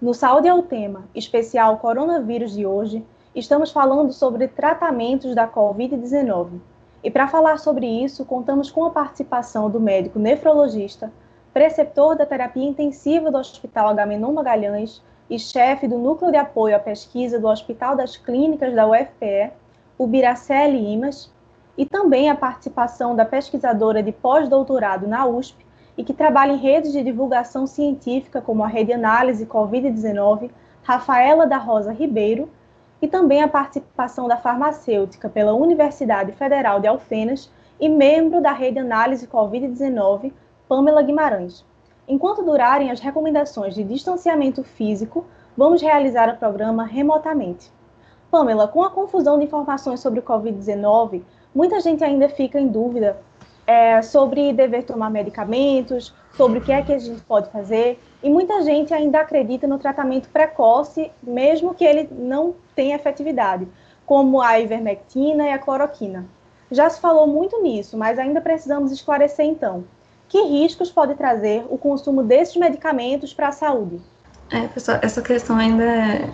[0.00, 6.60] No Saúde é o Tema, especial Coronavírus de hoje, estamos falando sobre tratamentos da Covid-19.
[7.02, 11.12] E para falar sobre isso, contamos com a participação do médico nefrologista,
[11.52, 16.78] preceptor da terapia intensiva do Hospital Agamenon Magalhães, e chefe do Núcleo de Apoio à
[16.78, 19.52] Pesquisa do Hospital das Clínicas da UFPE,
[19.96, 21.32] o Biraceli Imas,
[21.76, 25.64] e também a participação da pesquisadora de pós-doutorado na USP
[25.96, 30.50] e que trabalha em redes de divulgação científica como a Rede Análise Covid-19,
[30.82, 32.48] Rafaela da Rosa Ribeiro,
[33.04, 38.78] e também a participação da farmacêutica pela Universidade Federal de Alfenas e membro da Rede
[38.78, 40.32] Análise Covid-19,
[40.66, 41.66] Pamela Guimarães.
[42.08, 47.70] Enquanto durarem as recomendações de distanciamento físico, vamos realizar o programa remotamente.
[48.30, 51.20] Pamela, com a confusão de informações sobre o Covid-19,
[51.54, 53.18] muita gente ainda fica em dúvida
[53.66, 58.30] é, sobre dever tomar medicamentos, sobre o que é que a gente pode fazer, e
[58.30, 63.68] muita gente ainda acredita no tratamento precoce, mesmo que ele não tenha efetividade,
[64.06, 66.24] como a ivermectina e a cloroquina.
[66.70, 69.84] Já se falou muito nisso, mas ainda precisamos esclarecer então
[70.26, 74.00] que riscos pode trazer o consumo desses medicamentos para a saúde?
[74.50, 75.84] É, pessoal, essa questão ainda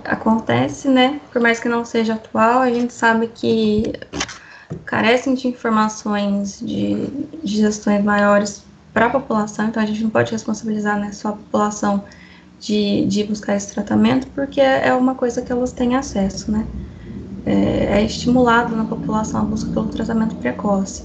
[0.05, 1.20] acontece, né?
[1.33, 3.92] Por mais que não seja atual, a gente sabe que
[4.85, 7.07] carecem de informações de,
[7.42, 11.33] de gestões maiores para a população, então a gente não pode responsabilizar né, só a
[11.33, 12.05] população
[12.59, 16.66] de, de buscar esse tratamento, porque é, é uma coisa que elas têm acesso, né?
[17.46, 21.05] É, é estimulado na população a busca pelo tratamento precoce.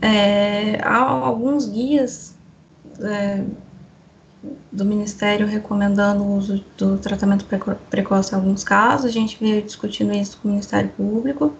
[0.00, 2.34] É, há alguns guias
[3.00, 3.44] é,
[4.72, 7.44] do Ministério recomendando o uso do tratamento
[7.90, 11.54] precoce em alguns casos, a gente veio discutindo isso com o Ministério Público,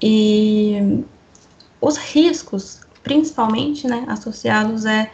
[0.00, 1.04] e
[1.80, 5.12] os riscos, principalmente, né, associados é,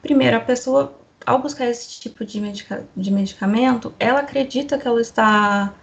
[0.00, 5.00] primeiro, a pessoa, ao buscar esse tipo de, medica de medicamento, ela acredita que ela
[5.00, 5.74] está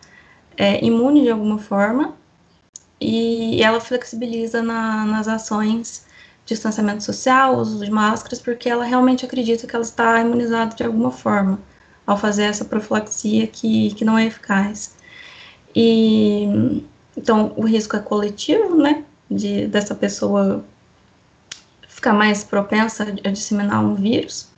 [0.55, 2.15] é, imune de alguma forma,
[3.01, 6.05] e ela flexibiliza na, nas ações
[6.45, 11.11] distanciamento social, uso de máscaras, porque ela realmente acredita que ela está imunizada de alguma
[11.11, 11.59] forma
[12.07, 14.95] ao fazer essa profilaxia que, que não é eficaz.
[15.75, 16.85] E
[17.17, 20.63] então o risco é coletivo, né, de dessa pessoa
[21.99, 24.49] ficar mais propensa a disseminar um vírus.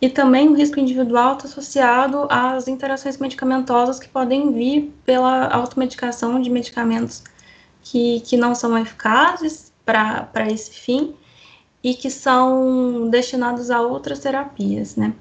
[0.00, 6.40] E também o risco individual está associado às interações medicamentosas que podem vir pela automedicação
[6.40, 7.24] de medicamentos
[7.82, 11.14] que, que não são eficazes para esse fim
[11.82, 15.14] e que são destinados a outras terapias, né?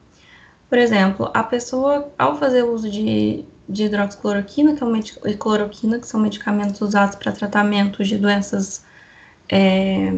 [0.68, 6.00] Por exemplo, a pessoa, ao fazer uso de, de hidroxicloroquina, que é um e cloroquina,
[6.00, 8.84] que são medicamentos usados para tratamento de doenças
[9.50, 10.12] é,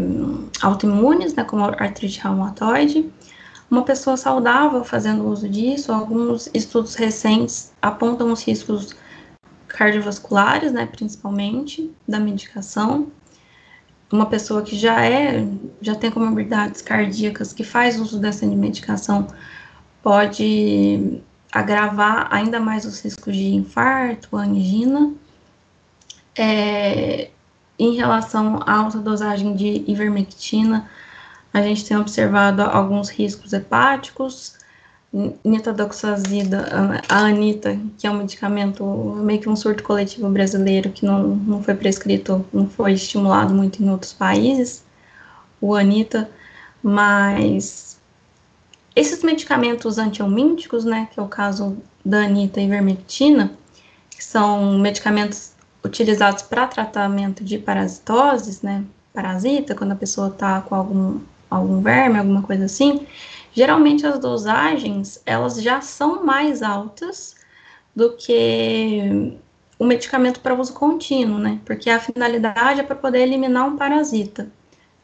[0.61, 3.09] autoimunes, né, como artrite reumatoide,
[3.69, 8.95] uma pessoa saudável fazendo uso disso, alguns estudos recentes apontam os riscos
[9.67, 13.11] cardiovasculares, né, principalmente, da medicação.
[14.09, 15.45] Uma pessoa que já é,
[15.81, 19.27] já tem comorbidades cardíacas, que faz uso dessa medicação,
[20.01, 25.13] pode agravar ainda mais os riscos de infarto, angina.
[26.37, 27.31] É,
[27.79, 30.89] em relação à alta dosagem de ivermectina,
[31.53, 34.57] a gente tem observado alguns riscos hepáticos,
[35.43, 38.83] nitadoxazida, a anita, que é um medicamento,
[39.23, 43.81] meio que um surto coletivo brasileiro que não, não foi prescrito, não foi estimulado muito
[43.81, 44.83] em outros países,
[45.61, 46.29] o anita,
[46.83, 47.99] mas
[48.95, 53.51] esses medicamentos antiomínticos, né, que é o caso da anita e ivermectina,
[54.09, 55.53] que são medicamentos
[55.87, 61.19] utilizados para tratamento de parasitoses, né, parasita, quando a pessoa está com algum,
[61.49, 63.07] algum verme, alguma coisa assim,
[63.53, 67.35] geralmente as dosagens, elas já são mais altas
[67.95, 69.35] do que
[69.79, 74.49] o medicamento para uso contínuo, né, porque a finalidade é para poder eliminar um parasita,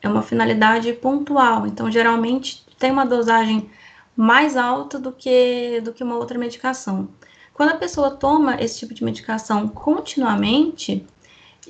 [0.02, 3.70] é uma finalidade pontual, então geralmente tem uma dosagem
[4.16, 7.08] mais alta do que, do que uma outra medicação.
[7.54, 11.06] Quando a pessoa toma esse tipo de medicação continuamente,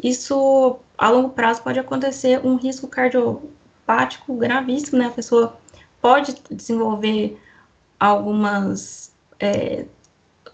[0.02, 5.08] isso a longo prazo pode acontecer um risco cardiopático gravíssimo, né?
[5.08, 5.58] A pessoa
[6.02, 7.40] pode desenvolver
[8.00, 9.86] algumas é,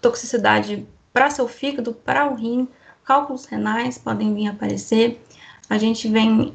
[0.00, 2.68] toxicidade para seu fígado, para o rim,
[3.04, 5.20] cálculos renais podem vir aparecer.
[5.68, 6.54] A gente vem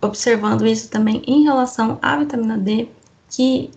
[0.00, 2.88] observando isso também em relação à vitamina D,
[3.30, 3.70] que,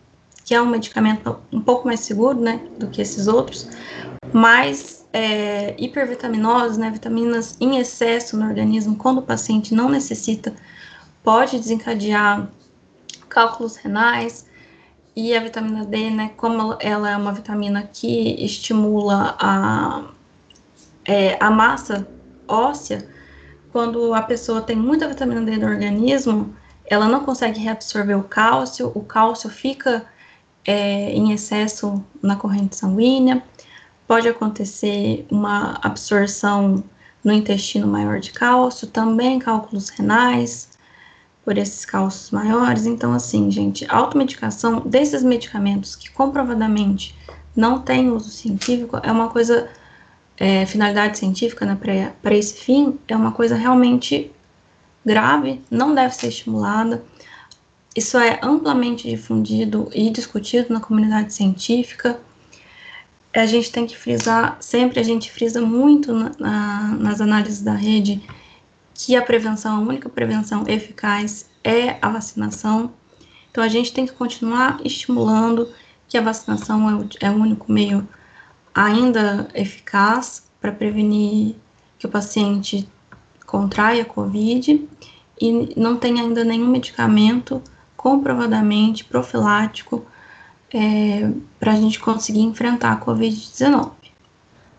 [0.46, 3.68] que é um medicamento um pouco mais seguro, né, do que esses outros,
[4.34, 10.54] mas é, hipervitaminose, né, vitaminas em excesso no organismo, quando o paciente não necessita,
[11.24, 12.50] pode desencadear
[13.28, 14.48] cálculos renais.
[15.16, 20.04] E a vitamina D, né, como ela é uma vitamina que estimula a,
[21.06, 22.08] é, a massa
[22.48, 23.08] óssea,
[23.72, 28.92] quando a pessoa tem muita vitamina D no organismo, ela não consegue reabsorver o cálcio,
[28.96, 30.06] o cálcio fica
[30.66, 33.44] é, em excesso na corrente sanguínea,
[34.10, 36.84] pode acontecer uma absorção
[37.24, 40.68] no intestino maior de cálcio, também cálculos renais
[41.46, 42.88] por esses cálcios maiores.
[42.88, 47.16] Então, assim, gente, automedicação desses medicamentos que comprovadamente
[47.56, 49.70] não tem uso científico é uma coisa,
[50.38, 51.78] é, finalidade científica né,
[52.20, 54.32] para esse fim, é uma coisa realmente
[55.06, 57.04] grave, não deve ser estimulada.
[57.96, 62.20] Isso é amplamente difundido e discutido na comunidade científica
[63.34, 67.74] a gente tem que frisar, sempre a gente frisa muito na, na, nas análises da
[67.74, 68.22] rede
[68.94, 72.92] que a prevenção, a única prevenção eficaz é a vacinação.
[73.52, 75.72] Então a gente tem que continuar estimulando
[76.08, 78.08] que a vacinação é o, é o único meio
[78.74, 81.56] ainda eficaz para prevenir
[81.98, 82.90] que o paciente
[83.46, 84.88] contraia a Covid
[85.40, 87.62] e não tem ainda nenhum medicamento
[87.96, 90.06] comprovadamente profilático
[90.74, 93.92] é, para a gente conseguir enfrentar a Covid-19.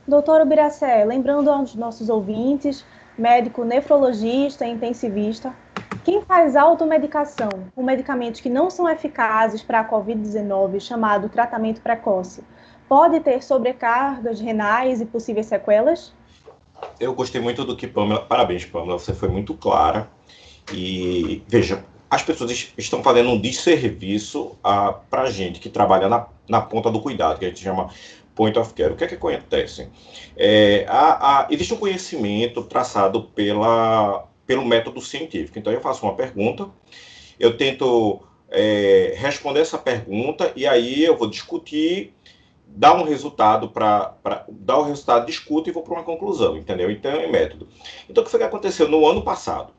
[0.06, 2.84] Doutor Ubiracé, lembrando aos nossos ouvintes,
[3.16, 5.54] médico nefrologista e intensivista,
[6.04, 12.42] quem faz automedicação com medicamentos que não são eficazes para a Covid-19, chamado tratamento precoce,
[12.88, 16.12] pode ter sobrecargas renais e possíveis sequelas?
[16.98, 18.22] Eu gostei muito do que Pamela.
[18.22, 20.08] Parabéns, Pamela, você foi muito clara.
[20.72, 24.56] E veja, as pessoas estão fazendo um desserviço
[25.08, 27.88] para a gente que trabalha na, na ponta do cuidado, que a gente chama
[28.34, 28.92] point of care.
[28.92, 29.88] O que é que acontece?
[30.36, 30.86] É,
[31.50, 35.58] existe um conhecimento traçado pela, pelo método científico.
[35.58, 36.68] Então, eu faço uma pergunta,
[37.38, 38.20] eu tento
[38.50, 42.12] é, responder essa pergunta e aí eu vou discutir,
[42.66, 44.16] dar um resultado para
[44.48, 46.90] dar o resultado, discuto e vou para uma conclusão, entendeu?
[46.90, 47.68] Então, é método.
[48.08, 49.72] Então, o que foi que aconteceu no ano passado?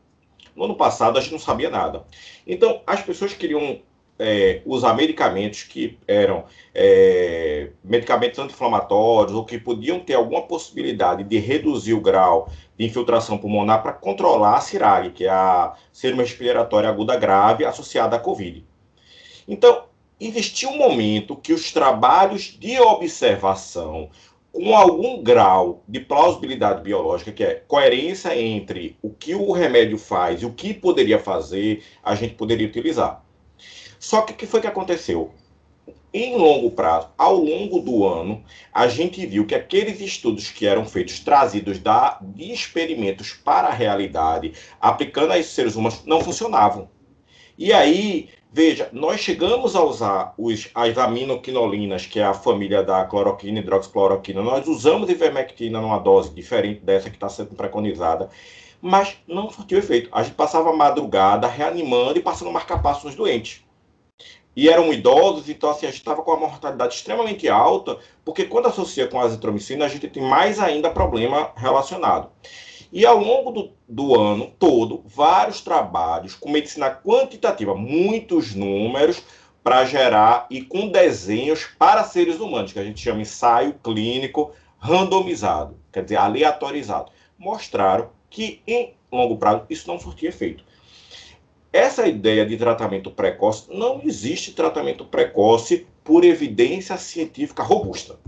[0.55, 2.03] No ano passado, a gente não sabia nada.
[2.45, 3.79] Então, as pessoas queriam
[4.23, 11.39] é, usar medicamentos que eram é, medicamentos anti-inflamatórios ou que podiam ter alguma possibilidade de
[11.39, 16.87] reduzir o grau de infiltração pulmonar para controlar a CIRAG, que é a síndrome respiratória
[16.87, 18.63] aguda grave associada à COVID.
[19.47, 19.85] Então,
[20.19, 24.07] existiu um momento que os trabalhos de observação
[24.51, 30.41] com algum grau de plausibilidade biológica, que é coerência entre o que o remédio faz
[30.41, 33.23] e o que poderia fazer, a gente poderia utilizar.
[33.97, 35.31] Só que o que foi que aconteceu?
[36.13, 40.85] Em longo prazo, ao longo do ano, a gente viu que aqueles estudos que eram
[40.85, 46.89] feitos, trazidos da, de experimentos para a realidade, aplicando a seres humanos, não funcionavam.
[47.57, 53.05] E aí Veja, nós chegamos a usar os, as aminoquinolinas, que é a família da
[53.05, 54.41] cloroquina e hidroxicloroquina.
[54.41, 58.29] Nós usamos ivermectina numa dose diferente dessa que está sendo preconizada,
[58.81, 60.09] mas não surtiu efeito.
[60.11, 63.63] A gente passava a madrugada reanimando e passando marca-passo nos doentes.
[64.53, 68.67] E eram idosos, então assim, a gente estava com uma mortalidade extremamente alta, porque quando
[68.67, 72.29] associa com a azitromicina, a gente tem mais ainda problema relacionado.
[72.91, 79.23] E ao longo do, do ano todo, vários trabalhos com medicina quantitativa, muitos números
[79.63, 85.77] para gerar e com desenhos para seres humanos, que a gente chama ensaio clínico randomizado,
[85.91, 90.63] quer dizer, aleatorizado, mostraram que em longo prazo isso não surtia efeito.
[91.71, 98.19] Essa ideia de tratamento precoce, não existe tratamento precoce por evidência científica robusta.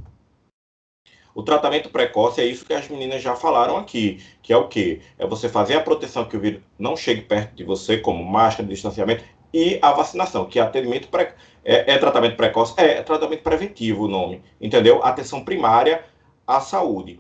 [1.36, 5.02] O tratamento precoce é isso que as meninas já falaram aqui, que é o quê?
[5.18, 8.68] É você fazer a proteção que o vírus não chegue perto de você, como máscara,
[8.68, 11.30] distanciamento, e a vacinação, que é atendimento pre...
[11.64, 15.04] é, é, tratamento precoce, é, é, tratamento preventivo o nome, entendeu?
[15.04, 16.04] Atenção primária
[16.46, 17.20] à saúde.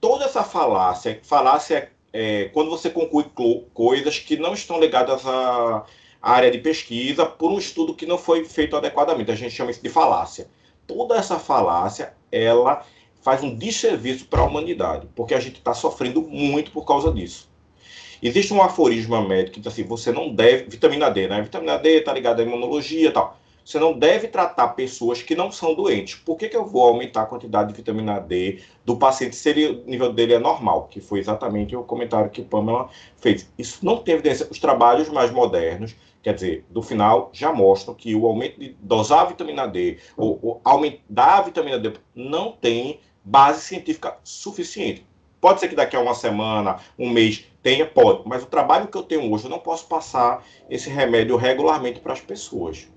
[0.00, 3.26] Toda essa falácia, falácia é quando você conclui
[3.72, 5.84] coisas que não estão ligadas à
[6.22, 9.30] área de pesquisa por um estudo que não foi feito adequadamente.
[9.30, 10.48] A gente chama isso de falácia.
[10.86, 12.84] Toda essa falácia, ela
[13.24, 17.50] faz um desserviço para a humanidade, porque a gente está sofrendo muito por causa disso.
[18.22, 20.64] Existe um aforismo médico que diz assim: você não deve.
[20.64, 21.42] Vitamina D, né?
[21.42, 23.38] Vitamina D está ligada à imunologia e tal.
[23.64, 26.16] Você não deve tratar pessoas que não são doentes.
[26.16, 29.66] Por que, que eu vou aumentar a quantidade de vitamina D do paciente se ele,
[29.66, 30.86] o nível dele é normal?
[30.90, 33.50] Que foi exatamente o comentário que Pamela fez.
[33.58, 34.46] Isso não tem evidência.
[34.50, 39.20] Os trabalhos mais modernos, quer dizer, do final, já mostram que o aumento de dosar
[39.20, 45.06] a vitamina D, ou, ou aumentar a vitamina D, não tem base científica suficiente.
[45.40, 48.96] Pode ser que daqui a uma semana, um mês, tenha, pode, mas o trabalho que
[48.96, 52.88] eu tenho hoje, eu não posso passar esse remédio regularmente para as pessoas.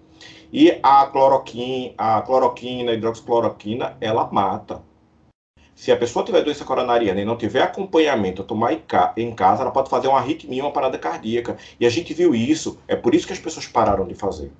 [0.51, 4.81] E a cloroquina, a cloroquina, a hidroxicloroquina, ela mata.
[5.75, 9.89] Se a pessoa tiver doença coronariana e não tiver acompanhamento, tomar em casa, ela pode
[9.89, 11.57] fazer uma arritmia, uma parada cardíaca.
[11.79, 14.51] E a gente viu isso, é por isso que as pessoas pararam de fazer.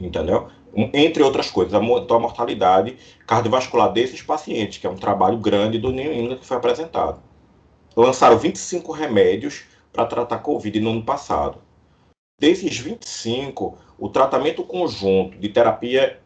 [0.00, 0.48] Entendeu?
[0.92, 5.90] entre outras coisas, aumentou a mortalidade cardiovascular desses pacientes, que é um trabalho grande do
[5.90, 7.20] New England que foi apresentado.
[7.96, 11.58] Lançaram 25 remédios para tratar Covid no ano passado.
[12.40, 16.20] Desses 25, o tratamento conjunto de terapia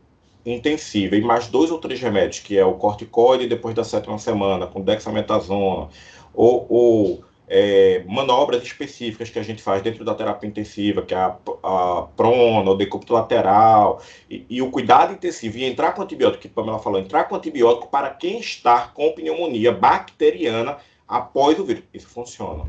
[0.44, 4.66] intensiva e mais dois ou três remédios, que é o corticoide depois da sétima semana,
[4.66, 5.88] com dexametasona,
[6.34, 11.18] ou, ou é, manobras específicas que a gente faz dentro da terapia intensiva, que é
[11.18, 16.40] a, a prona, o decúbito lateral, e, e, o cuidado intensivo, e entrar com antibiótico,
[16.40, 21.84] que Pamela falou, entrar com antibiótico para quem está com pneumonia bacteriana após o vírus.
[21.92, 22.64] Isso funciona.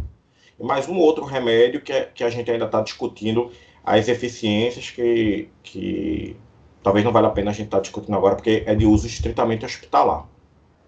[0.59, 3.53] E mais um outro remédio que, é, que a gente ainda está discutindo
[3.85, 6.35] as eficiências que, que
[6.83, 9.07] talvez não vale a pena a gente estar tá discutindo agora, porque é de uso
[9.07, 10.25] estritamente hospitalar.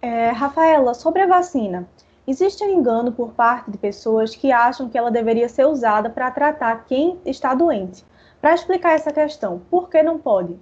[0.01, 1.88] É, Rafaela, sobre a vacina,
[2.27, 6.31] Existe um engano por parte de pessoas que acham que ela deveria ser usada para
[6.31, 8.03] tratar quem está doente.
[8.41, 10.57] Para explicar essa questão, por que não pode?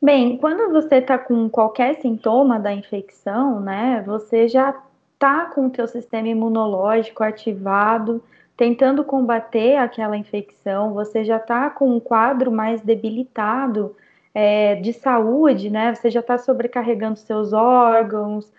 [0.00, 4.74] Bem, quando você está com qualquer sintoma da infecção, né, você já
[5.14, 8.22] está com o teu sistema imunológico ativado,
[8.56, 13.94] tentando combater aquela infecção, você já está com um quadro mais debilitado
[14.34, 15.94] é, de saúde, né?
[15.94, 18.52] Você já está sobrecarregando seus órgãos,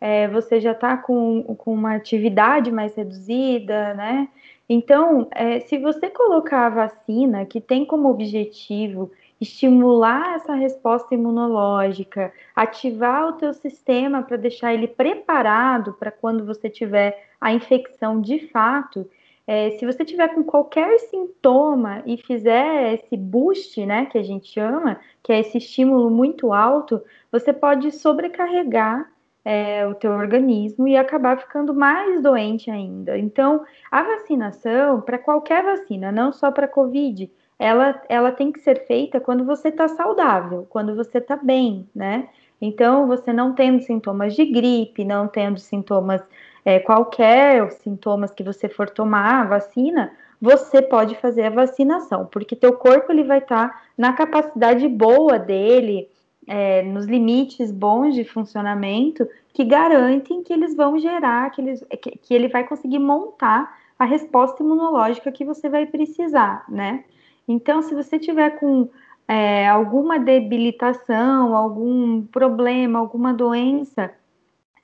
[0.00, 4.28] é, você já está com, com uma atividade mais reduzida, né?
[4.68, 9.10] Então, é, se você colocar a vacina, que tem como objetivo
[9.40, 16.70] estimular essa resposta imunológica, ativar o teu sistema para deixar ele preparado para quando você
[16.70, 19.08] tiver a infecção de fato,
[19.46, 24.46] é, se você tiver com qualquer sintoma e fizer esse boost, né, que a gente
[24.46, 29.10] chama, que é esse estímulo muito alto, você pode sobrecarregar
[29.50, 33.18] é, o teu organismo e acabar ficando mais doente ainda.
[33.18, 37.28] Então, a vacinação, para qualquer vacina, não só para Covid,
[37.58, 42.28] ela, ela tem que ser feita quando você está saudável, quando você está bem, né?
[42.60, 46.22] Então, você não tendo sintomas de gripe, não tendo sintomas,
[46.64, 52.54] é, qualquer sintomas que você for tomar a vacina, você pode fazer a vacinação, porque
[52.54, 56.08] teu corpo ele vai estar tá na capacidade boa dele,
[56.50, 59.24] é, nos limites bons de funcionamento,
[59.54, 64.04] que garantem que eles vão gerar, que, eles, que, que ele vai conseguir montar a
[64.04, 67.04] resposta imunológica que você vai precisar, né?
[67.46, 68.88] Então, se você tiver com
[69.28, 74.10] é, alguma debilitação, algum problema, alguma doença,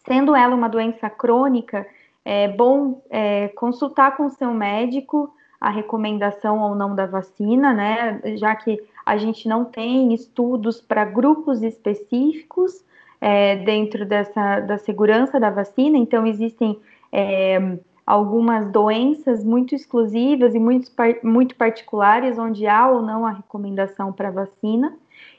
[0.07, 1.85] sendo ela uma doença crônica,
[2.25, 8.21] é bom é, consultar com o seu médico a recomendação ou não da vacina, né?
[8.37, 12.85] Já que a gente não tem estudos para grupos específicos
[13.21, 16.79] é, dentro dessa da segurança da vacina, então existem
[17.13, 20.91] é, algumas doenças muito exclusivas e muito,
[21.23, 24.97] muito particulares, onde há ou não a recomendação para vacina.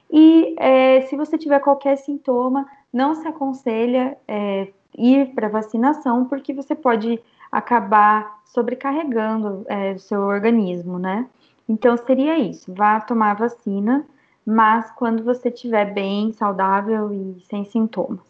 [0.09, 6.53] E é, se você tiver qualquer sintoma, não se aconselha é, ir para vacinação, porque
[6.53, 7.19] você pode
[7.51, 11.27] acabar sobrecarregando é, o seu organismo, né?
[11.67, 14.05] Então seria isso, vá tomar vacina,
[14.45, 18.25] mas quando você estiver bem, saudável e sem sintomas.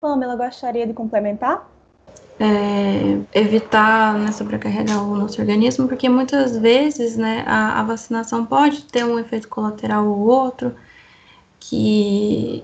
[0.00, 1.68] Pamela, gostaria de complementar?
[2.38, 8.84] é, evitar né, sobrecarregar o nosso organismo, porque muitas vezes né, a, a, vacinação pode
[8.84, 10.74] ter um efeito colateral ou outro
[11.58, 12.62] que,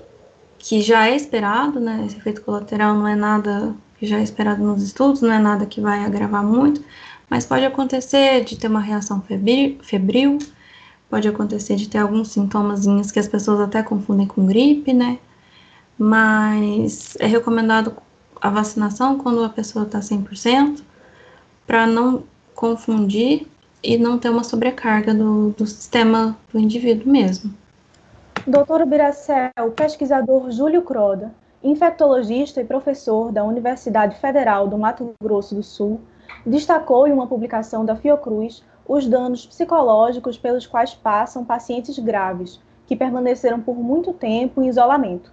[0.59, 2.03] que já é esperado, né?
[2.05, 5.65] Esse efeito colateral não é nada que já é esperado nos estudos, não é nada
[5.65, 6.83] que vai agravar muito,
[7.29, 10.37] mas pode acontecer de ter uma reação febril,
[11.09, 15.19] pode acontecer de ter alguns sintomas que as pessoas até confundem com gripe, né?
[15.97, 17.95] Mas é recomendado
[18.41, 20.83] a vacinação quando a pessoa está 100%,
[21.65, 22.23] para não
[22.55, 23.47] confundir
[23.81, 27.53] e não ter uma sobrecarga do, do sistema do indivíduo mesmo.
[28.45, 35.63] Doutor Biracel, pesquisador Júlio Croda, infectologista e professor da Universidade Federal do Mato Grosso do
[35.63, 36.01] Sul,
[36.45, 42.95] destacou em uma publicação da Fiocruz os danos psicológicos pelos quais passam pacientes graves, que
[42.95, 45.31] permaneceram por muito tempo em isolamento.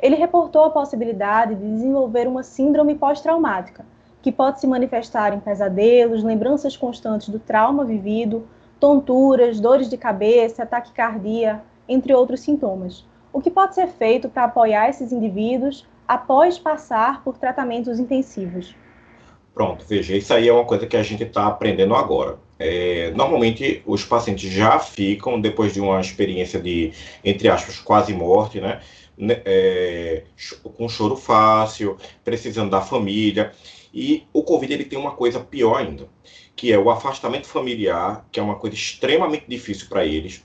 [0.00, 3.84] Ele reportou a possibilidade de desenvolver uma síndrome pós-traumática,
[4.22, 8.46] que pode se manifestar em pesadelos, lembranças constantes do trauma vivido,
[8.80, 13.06] tonturas, dores de cabeça, taquicardia, entre outros sintomas.
[13.32, 18.74] O que pode ser feito para apoiar esses indivíduos após passar por tratamentos intensivos?
[19.56, 22.38] Pronto, veja, isso aí é uma coisa que a gente está aprendendo agora.
[22.58, 26.92] É, normalmente os pacientes já ficam, depois de uma experiência de,
[27.24, 28.82] entre aspas, quase morte, né?
[29.16, 30.24] Né, é,
[30.76, 33.50] com choro fácil, precisando da família.
[33.94, 36.06] E o Covid ele tem uma coisa pior ainda,
[36.54, 40.44] que é o afastamento familiar, que é uma coisa extremamente difícil para eles.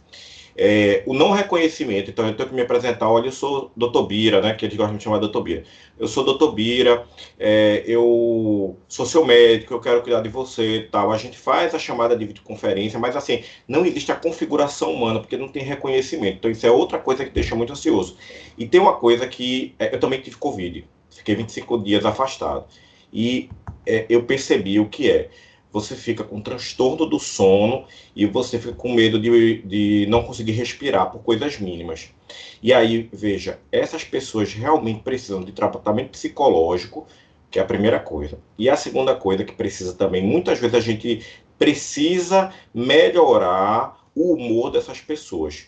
[0.63, 4.41] É, o não reconhecimento, então eu tenho que me apresentar, olha, eu sou doutor Bira,
[4.41, 5.63] né, que eles gostam de chamar doutor Bira.
[5.97, 7.03] Eu sou doutor Bira,
[7.39, 11.11] é, eu sou seu médico, eu quero cuidar de você tal.
[11.11, 15.35] A gente faz a chamada de videoconferência, mas assim, não existe a configuração humana, porque
[15.35, 16.37] não tem reconhecimento.
[16.37, 18.15] Então isso é outra coisa que deixa muito ansioso.
[18.55, 22.65] E tem uma coisa que, é, eu também tive Covid, fiquei 25 dias afastado.
[23.11, 23.49] E
[23.83, 25.31] é, eu percebi o que é
[25.71, 30.51] você fica com transtorno do sono e você fica com medo de, de não conseguir
[30.51, 32.09] respirar por coisas mínimas.
[32.61, 37.07] E aí, veja, essas pessoas realmente precisam de tratamento psicológico,
[37.49, 38.39] que é a primeira coisa.
[38.57, 41.25] E a segunda coisa que precisa também, muitas vezes a gente
[41.57, 45.67] precisa melhorar o humor dessas pessoas.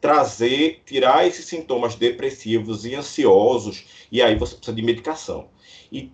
[0.00, 5.48] Trazer, tirar esses sintomas depressivos e ansiosos, e aí você precisa de medicação.
[5.90, 6.10] E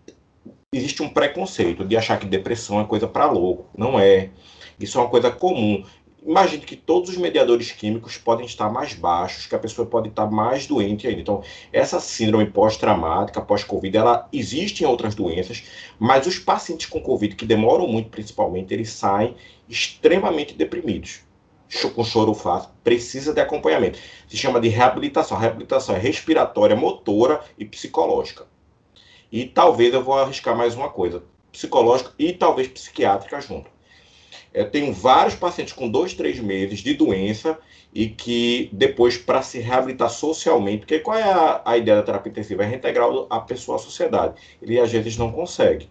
[0.73, 3.66] existe um preconceito de achar que depressão é coisa para louco.
[3.77, 4.31] Não é.
[4.79, 5.85] Isso é uma coisa comum.
[6.25, 10.31] Imagine que todos os mediadores químicos podem estar mais baixos, que a pessoa pode estar
[10.31, 11.21] mais doente ainda.
[11.21, 11.43] Então,
[11.73, 15.64] essa síndrome pós-traumática, pós-Covid, ela existe em outras doenças,
[15.99, 19.35] mas os pacientes com Covid, que demoram muito principalmente, eles saem
[19.68, 21.23] extremamente deprimidos
[21.95, 23.99] com choro fácil, precisa de acompanhamento.
[24.29, 25.37] Se chama de reabilitação.
[25.37, 28.47] A reabilitação é respiratória, motora e psicológica.
[29.31, 31.22] E talvez eu vou arriscar mais uma coisa,
[31.53, 33.70] psicológica e talvez psiquiátrica junto.
[34.53, 37.59] Eu tenho vários pacientes com dois, três meses de doença
[37.95, 42.31] e que depois, para se reabilitar socialmente, porque qual é a, a ideia da terapia
[42.31, 42.64] intensiva?
[42.64, 44.35] É reintegrar a pessoa à sociedade.
[44.61, 45.89] Ele às vezes não consegue.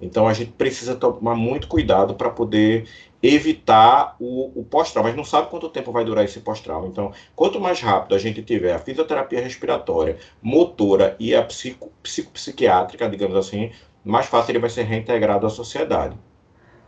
[0.00, 2.88] Então a gente precisa tomar muito cuidado para poder
[3.22, 5.08] evitar o, o pós-trauma.
[5.08, 6.88] Mas não sabe quanto tempo vai durar esse pós-trauma.
[6.88, 13.08] Então, quanto mais rápido a gente tiver a fisioterapia respiratória, motora e a psico, psicopsiquiátrica,
[13.08, 13.70] digamos assim,
[14.04, 16.16] mais fácil ele vai ser reintegrado à sociedade.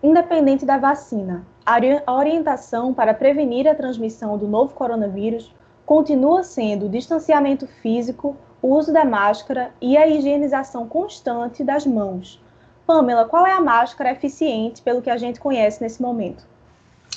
[0.02, 5.54] Independente da vacina, a orientação para prevenir a transmissão do novo coronavírus
[5.86, 12.42] continua sendo o distanciamento físico, o uso da máscara e a higienização constante das mãos.
[12.86, 16.44] Pamela, qual é a máscara eficiente pelo que a gente conhece nesse momento?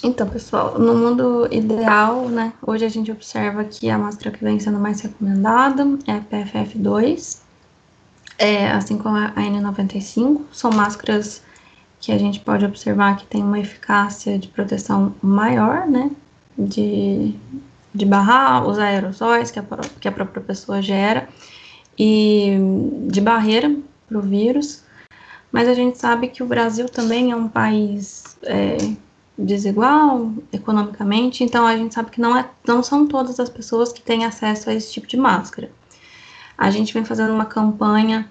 [0.03, 4.59] Então, pessoal, no mundo ideal, né, hoje a gente observa que a máscara que vem
[4.59, 7.39] sendo mais recomendada é a PFF2,
[8.37, 11.41] é, assim como a N95, são máscaras
[11.99, 16.11] que a gente pode observar que tem uma eficácia de proteção maior, né,
[16.55, 17.33] de,
[17.93, 19.65] de barrar os aerossóis que a,
[19.99, 21.27] que a própria pessoa gera
[21.97, 22.55] e
[23.07, 23.75] de barreira
[24.07, 24.83] para o vírus,
[25.51, 28.77] mas a gente sabe que o Brasil também é um país é,
[29.37, 34.01] desigual economicamente, então a gente sabe que não, é, não são todas as pessoas que
[34.01, 35.71] têm acesso a esse tipo de máscara.
[36.57, 38.27] A gente vem fazendo uma campanha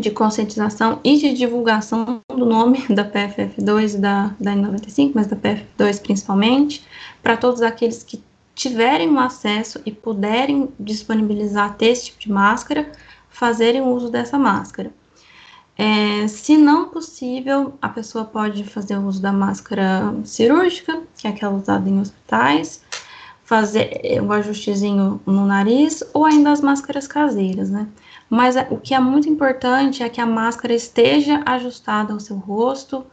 [0.00, 5.36] de conscientização e de divulgação do nome da PFF2 e da, da N95, mas da
[5.36, 6.84] PFF2 principalmente,
[7.22, 8.22] para todos aqueles que
[8.54, 12.90] tiverem o acesso e puderem disponibilizar ter esse tipo de máscara,
[13.28, 14.92] fazerem uso dessa máscara.
[15.76, 21.30] É, se não possível, a pessoa pode fazer o uso da máscara cirúrgica, que é
[21.30, 22.80] aquela usada em hospitais,
[23.44, 27.88] fazer um ajustezinho no nariz ou ainda as máscaras caseiras, né?
[28.30, 33.04] Mas o que é muito importante é que a máscara esteja ajustada ao seu rosto,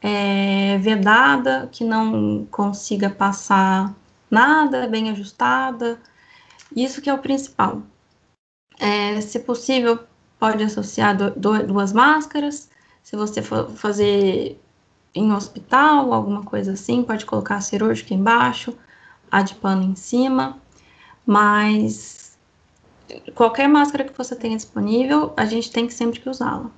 [0.00, 3.94] é, vedada, que não consiga passar
[4.30, 6.00] nada, bem ajustada.
[6.74, 7.82] Isso que é o principal.
[8.80, 9.98] É, se possível,
[10.38, 12.70] pode associar do, duas máscaras.
[13.02, 14.60] Se você for fazer
[15.14, 18.76] em hospital, alguma coisa assim, pode colocar a cirúrgica embaixo,
[19.30, 20.56] a de pano em cima.
[21.26, 22.38] Mas
[23.34, 26.70] qualquer máscara que você tenha disponível, a gente tem que sempre que usá-la.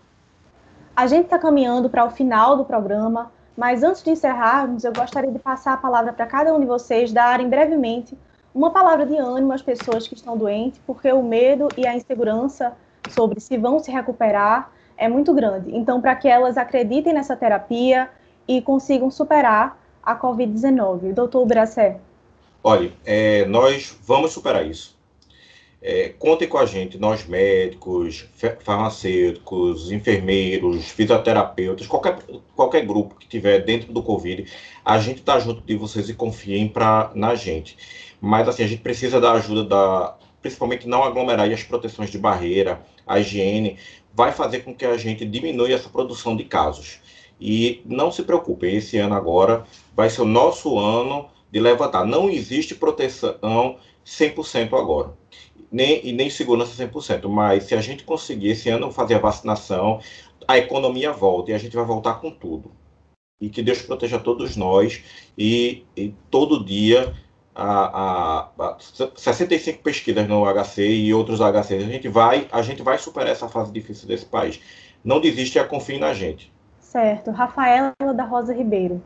[0.96, 5.30] A gente está caminhando para o final do programa, mas antes de encerrarmos, eu gostaria
[5.30, 8.16] de passar a palavra para cada um de vocês darem brevemente
[8.54, 12.76] uma palavra de ânimo às pessoas que estão doentes, porque o medo e a insegurança
[13.08, 15.74] sobre se vão se recuperar é muito grande.
[15.74, 18.10] Então, para que elas acreditem nessa terapia
[18.46, 21.14] e consigam superar a Covid-19.
[21.14, 21.98] Doutor Bracé.
[22.62, 24.98] Olha, é, nós vamos superar isso.
[25.82, 28.28] É, contem com a gente, nós médicos,
[28.58, 32.18] farmacêuticos, enfermeiros, fisioterapeutas, qualquer,
[32.54, 34.44] qualquer grupo que tiver dentro do Covid,
[34.84, 37.78] a gente está junto de vocês e confiem pra, na gente.
[38.20, 42.18] Mas assim, a gente precisa da ajuda da, principalmente não aglomerar e as proteções de
[42.18, 43.78] barreira, a higiene,
[44.14, 47.00] vai fazer com que a gente diminua essa produção de casos.
[47.40, 49.64] E não se preocupem, esse ano agora
[49.94, 52.04] vai ser o nosso ano de levantar.
[52.04, 55.14] Não existe proteção 100% agora
[55.70, 60.00] nem, e nem segurança 100%, mas se a gente conseguir esse ano fazer a vacinação,
[60.48, 62.72] a economia volta e a gente vai voltar com tudo.
[63.40, 65.02] E que Deus proteja todos nós
[65.38, 67.14] e, e todo dia
[67.54, 68.76] a, a, a
[69.16, 73.48] 65 pesquisas no HC e outros HC, a gente vai, a gente vai superar essa
[73.48, 74.60] fase difícil desse país.
[75.04, 76.52] Não desiste e confie na gente.
[76.78, 77.30] Certo.
[77.30, 79.02] Rafaela da Rosa Ribeiro.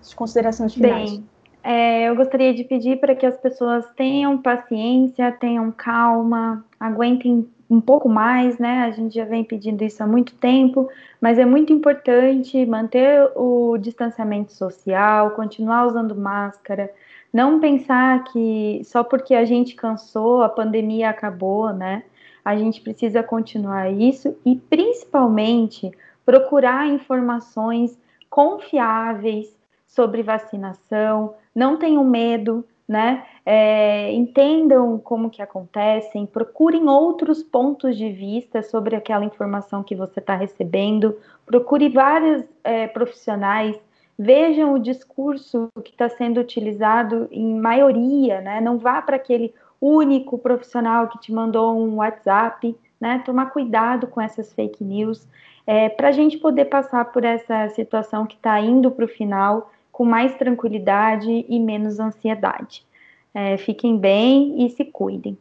[0.00, 1.10] As considerações finais.
[1.10, 1.24] Bem,
[1.62, 7.80] é, eu gostaria de pedir para que as pessoas tenham paciência, tenham calma, aguentem um
[7.80, 8.84] pouco mais, né?
[8.84, 10.88] A gente já vem pedindo isso há muito tempo,
[11.20, 16.90] mas é muito importante manter o distanciamento social, continuar usando máscara,
[17.32, 22.02] não pensar que só porque a gente cansou, a pandemia acabou, né?
[22.44, 25.90] A gente precisa continuar isso e principalmente
[26.24, 29.56] procurar informações confiáveis
[29.86, 33.24] sobre vacinação, não tenham medo, né?
[33.46, 40.18] É, entendam como que acontecem, procurem outros pontos de vista sobre aquela informação que você
[40.20, 41.16] está recebendo,
[41.46, 43.76] procure vários é, profissionais,
[44.22, 48.60] vejam o discurso que está sendo utilizado em maioria, né?
[48.60, 53.22] Não vá para aquele único profissional que te mandou um WhatsApp, né?
[53.24, 55.26] Tomar cuidado com essas fake news,
[55.66, 59.72] é, para a gente poder passar por essa situação que está indo para o final
[59.90, 62.84] com mais tranquilidade e menos ansiedade.
[63.32, 65.38] É, fiquem bem e se cuidem.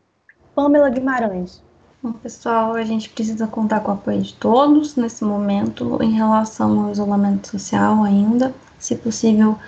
[0.55, 1.61] Pamela Guimarães.
[2.01, 6.85] Bom, pessoal, a gente precisa contar com o apoio de todos nesse momento em relação
[6.85, 8.55] ao isolamento social ainda.
[8.79, 9.59] Se possível,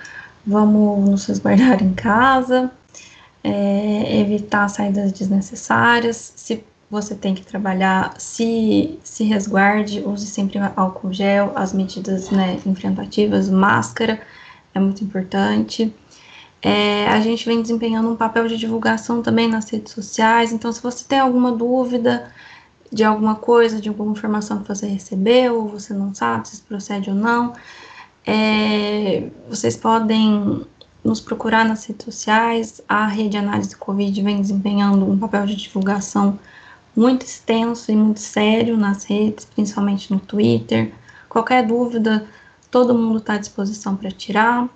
[0.47, 2.71] vamos nos resguardar em casa,
[3.43, 6.31] é, evitar saídas desnecessárias.
[6.37, 12.57] Se você tem que trabalhar, se, se resguarde, use sempre álcool gel, as medidas né,
[12.65, 14.21] enfrentativas, máscara
[14.73, 15.93] é muito importante.
[16.61, 20.81] É, a gente vem desempenhando um papel de divulgação também nas redes sociais, então se
[20.81, 22.31] você tem alguma dúvida
[22.91, 27.09] de alguma coisa, de alguma informação que você recebeu, ou você não sabe se procede
[27.09, 27.53] ou não,
[28.25, 30.65] é, vocês podem
[31.03, 32.81] nos procurar nas redes sociais.
[32.87, 36.37] A rede Análise Covid vem desempenhando um papel de divulgação
[36.95, 40.93] muito extenso e muito sério nas redes, principalmente no Twitter.
[41.29, 42.27] Qualquer dúvida,
[42.69, 44.67] todo mundo está à disposição para tirar.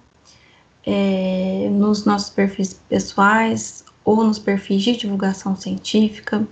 [0.85, 6.47] É, nos nossos perfis pessoais ou nos perfis de divulgação científica.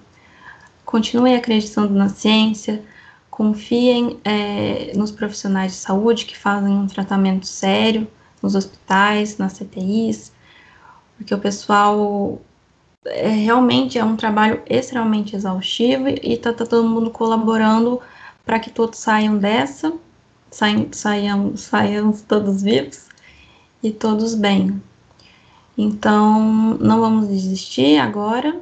[0.84, 2.84] Continuem acreditando na ciência,
[3.30, 8.08] confiem é, nos profissionais de saúde que fazem um tratamento sério
[8.42, 10.34] nos hospitais, nas CTIs,
[11.16, 12.42] porque o pessoal
[13.06, 18.02] é, realmente é um trabalho extremamente exaustivo e está tá todo mundo colaborando
[18.44, 19.94] para que todos saiam dessa,
[20.52, 23.03] saiam, saiam, saiam todos vivos
[23.84, 24.82] e todos bem.
[25.78, 28.62] Então, não vamos desistir agora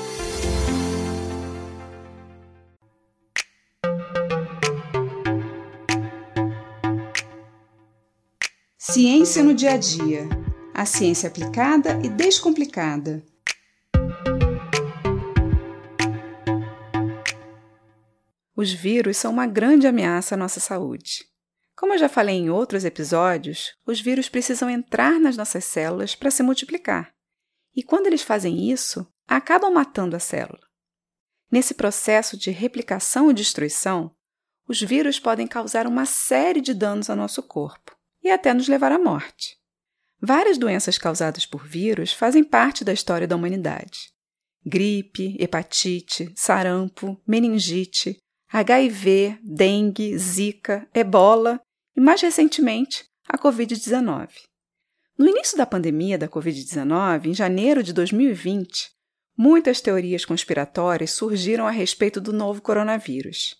[8.91, 10.27] Ciência no dia a dia.
[10.73, 13.23] A ciência aplicada e descomplicada.
[18.53, 21.23] Os vírus são uma grande ameaça à nossa saúde.
[21.73, 26.29] Como eu já falei em outros episódios, os vírus precisam entrar nas nossas células para
[26.29, 27.13] se multiplicar.
[27.73, 30.67] E quando eles fazem isso, acabam matando a célula.
[31.49, 34.13] Nesse processo de replicação e destruição,
[34.67, 38.91] os vírus podem causar uma série de danos ao nosso corpo e até nos levar
[38.91, 39.57] à morte.
[40.21, 44.11] Várias doenças causadas por vírus fazem parte da história da humanidade.
[44.63, 48.17] Gripe, hepatite, sarampo, meningite,
[48.47, 51.59] HIV, dengue, zika, ebola
[51.95, 54.29] e, mais recentemente, a Covid-19.
[55.17, 58.91] No início da pandemia da Covid-19, em janeiro de 2020,
[59.37, 63.55] muitas teorias conspiratórias surgiram a respeito do novo coronavírus.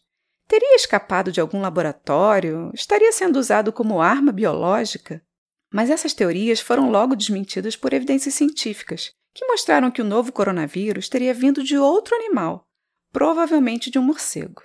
[0.48, 2.72] Teria escapado de algum laboratório?
[2.74, 5.24] Estaria sendo usado como arma biológica?
[5.72, 11.08] Mas essas teorias foram logo desmentidas por evidências científicas, que mostraram que o novo coronavírus
[11.08, 12.68] teria vindo de outro animal,
[13.12, 14.64] provavelmente de um morcego.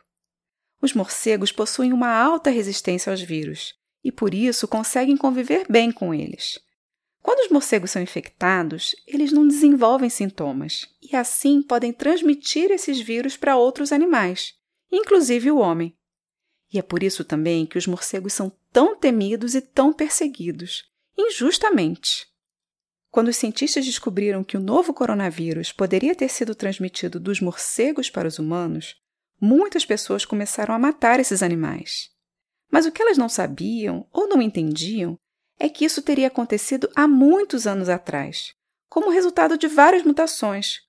[0.82, 6.12] Os morcegos possuem uma alta resistência aos vírus e, por isso, conseguem conviver bem com
[6.12, 6.58] eles.
[7.22, 13.36] Quando os morcegos são infectados, eles não desenvolvem sintomas e, assim, podem transmitir esses vírus
[13.36, 14.54] para outros animais,
[14.90, 15.96] inclusive o homem.
[16.72, 20.84] E é por isso também que os morcegos são tão temidos e tão perseguidos,
[21.16, 22.26] injustamente.
[23.10, 28.28] Quando os cientistas descobriram que o novo coronavírus poderia ter sido transmitido dos morcegos para
[28.28, 28.94] os humanos,
[29.40, 32.10] muitas pessoas começaram a matar esses animais.
[32.70, 35.18] Mas o que elas não sabiam ou não entendiam
[35.58, 38.54] é que isso teria acontecido há muitos anos atrás,
[38.88, 40.80] como resultado de várias mutações,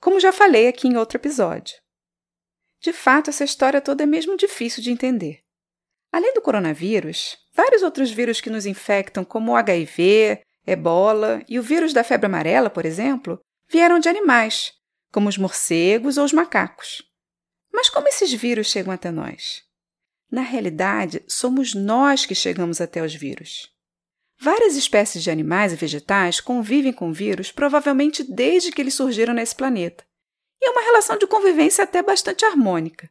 [0.00, 1.76] como já falei aqui em outro episódio.
[2.86, 5.40] De fato, essa história toda é mesmo difícil de entender.
[6.12, 11.64] Além do coronavírus, vários outros vírus que nos infectam, como o HIV, ebola e o
[11.64, 14.72] vírus da febre amarela, por exemplo, vieram de animais,
[15.10, 17.02] como os morcegos ou os macacos.
[17.72, 19.64] Mas como esses vírus chegam até nós?
[20.30, 23.68] Na realidade, somos nós que chegamos até os vírus.
[24.38, 29.56] Várias espécies de animais e vegetais convivem com vírus provavelmente desde que eles surgiram nesse
[29.56, 30.05] planeta,
[30.60, 33.10] e é uma relação de convivência até bastante harmônica.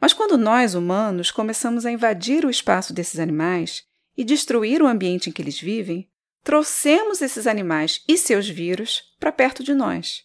[0.00, 3.84] Mas quando nós, humanos, começamos a invadir o espaço desses animais
[4.16, 6.10] e destruir o ambiente em que eles vivem,
[6.42, 10.22] trouxemos esses animais e seus vírus para perto de nós.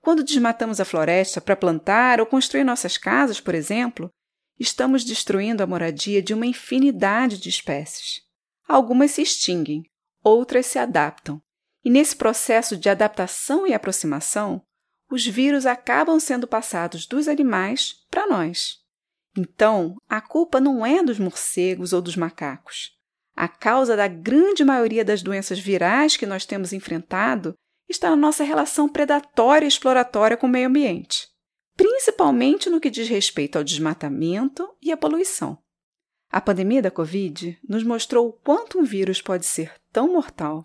[0.00, 4.10] Quando desmatamos a floresta para plantar ou construir nossas casas, por exemplo,
[4.58, 8.22] estamos destruindo a moradia de uma infinidade de espécies.
[8.66, 9.84] Algumas se extinguem,
[10.22, 11.40] outras se adaptam.
[11.84, 14.62] E nesse processo de adaptação e aproximação,
[15.12, 18.78] os vírus acabam sendo passados dos animais para nós.
[19.36, 22.92] Então, a culpa não é dos morcegos ou dos macacos.
[23.36, 27.54] A causa da grande maioria das doenças virais que nós temos enfrentado
[27.90, 31.28] está na nossa relação predatória e exploratória com o meio ambiente,
[31.76, 35.58] principalmente no que diz respeito ao desmatamento e à poluição.
[36.30, 40.62] A pandemia da Covid nos mostrou o quanto um vírus pode ser tão mortal,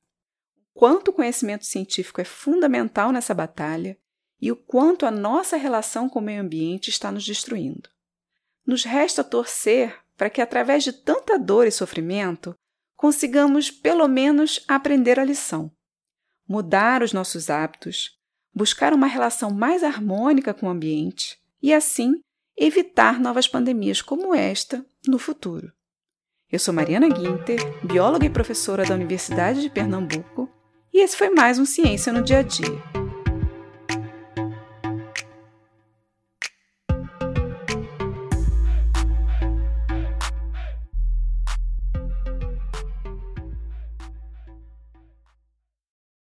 [0.73, 3.97] o quanto o conhecimento científico é fundamental nessa batalha
[4.41, 7.89] e o quanto a nossa relação com o meio ambiente está nos destruindo.
[8.65, 12.55] Nos resta torcer para que, através de tanta dor e sofrimento,
[12.95, 15.71] consigamos pelo menos aprender a lição,
[16.47, 18.17] mudar os nossos hábitos,
[18.53, 22.19] buscar uma relação mais harmônica com o ambiente e, assim,
[22.57, 25.71] evitar novas pandemias como esta no futuro.
[26.51, 30.49] Eu sou Mariana Guinter, bióloga e professora da Universidade de Pernambuco,
[30.91, 33.06] e esse foi mais um Ciência no Dia a Dia.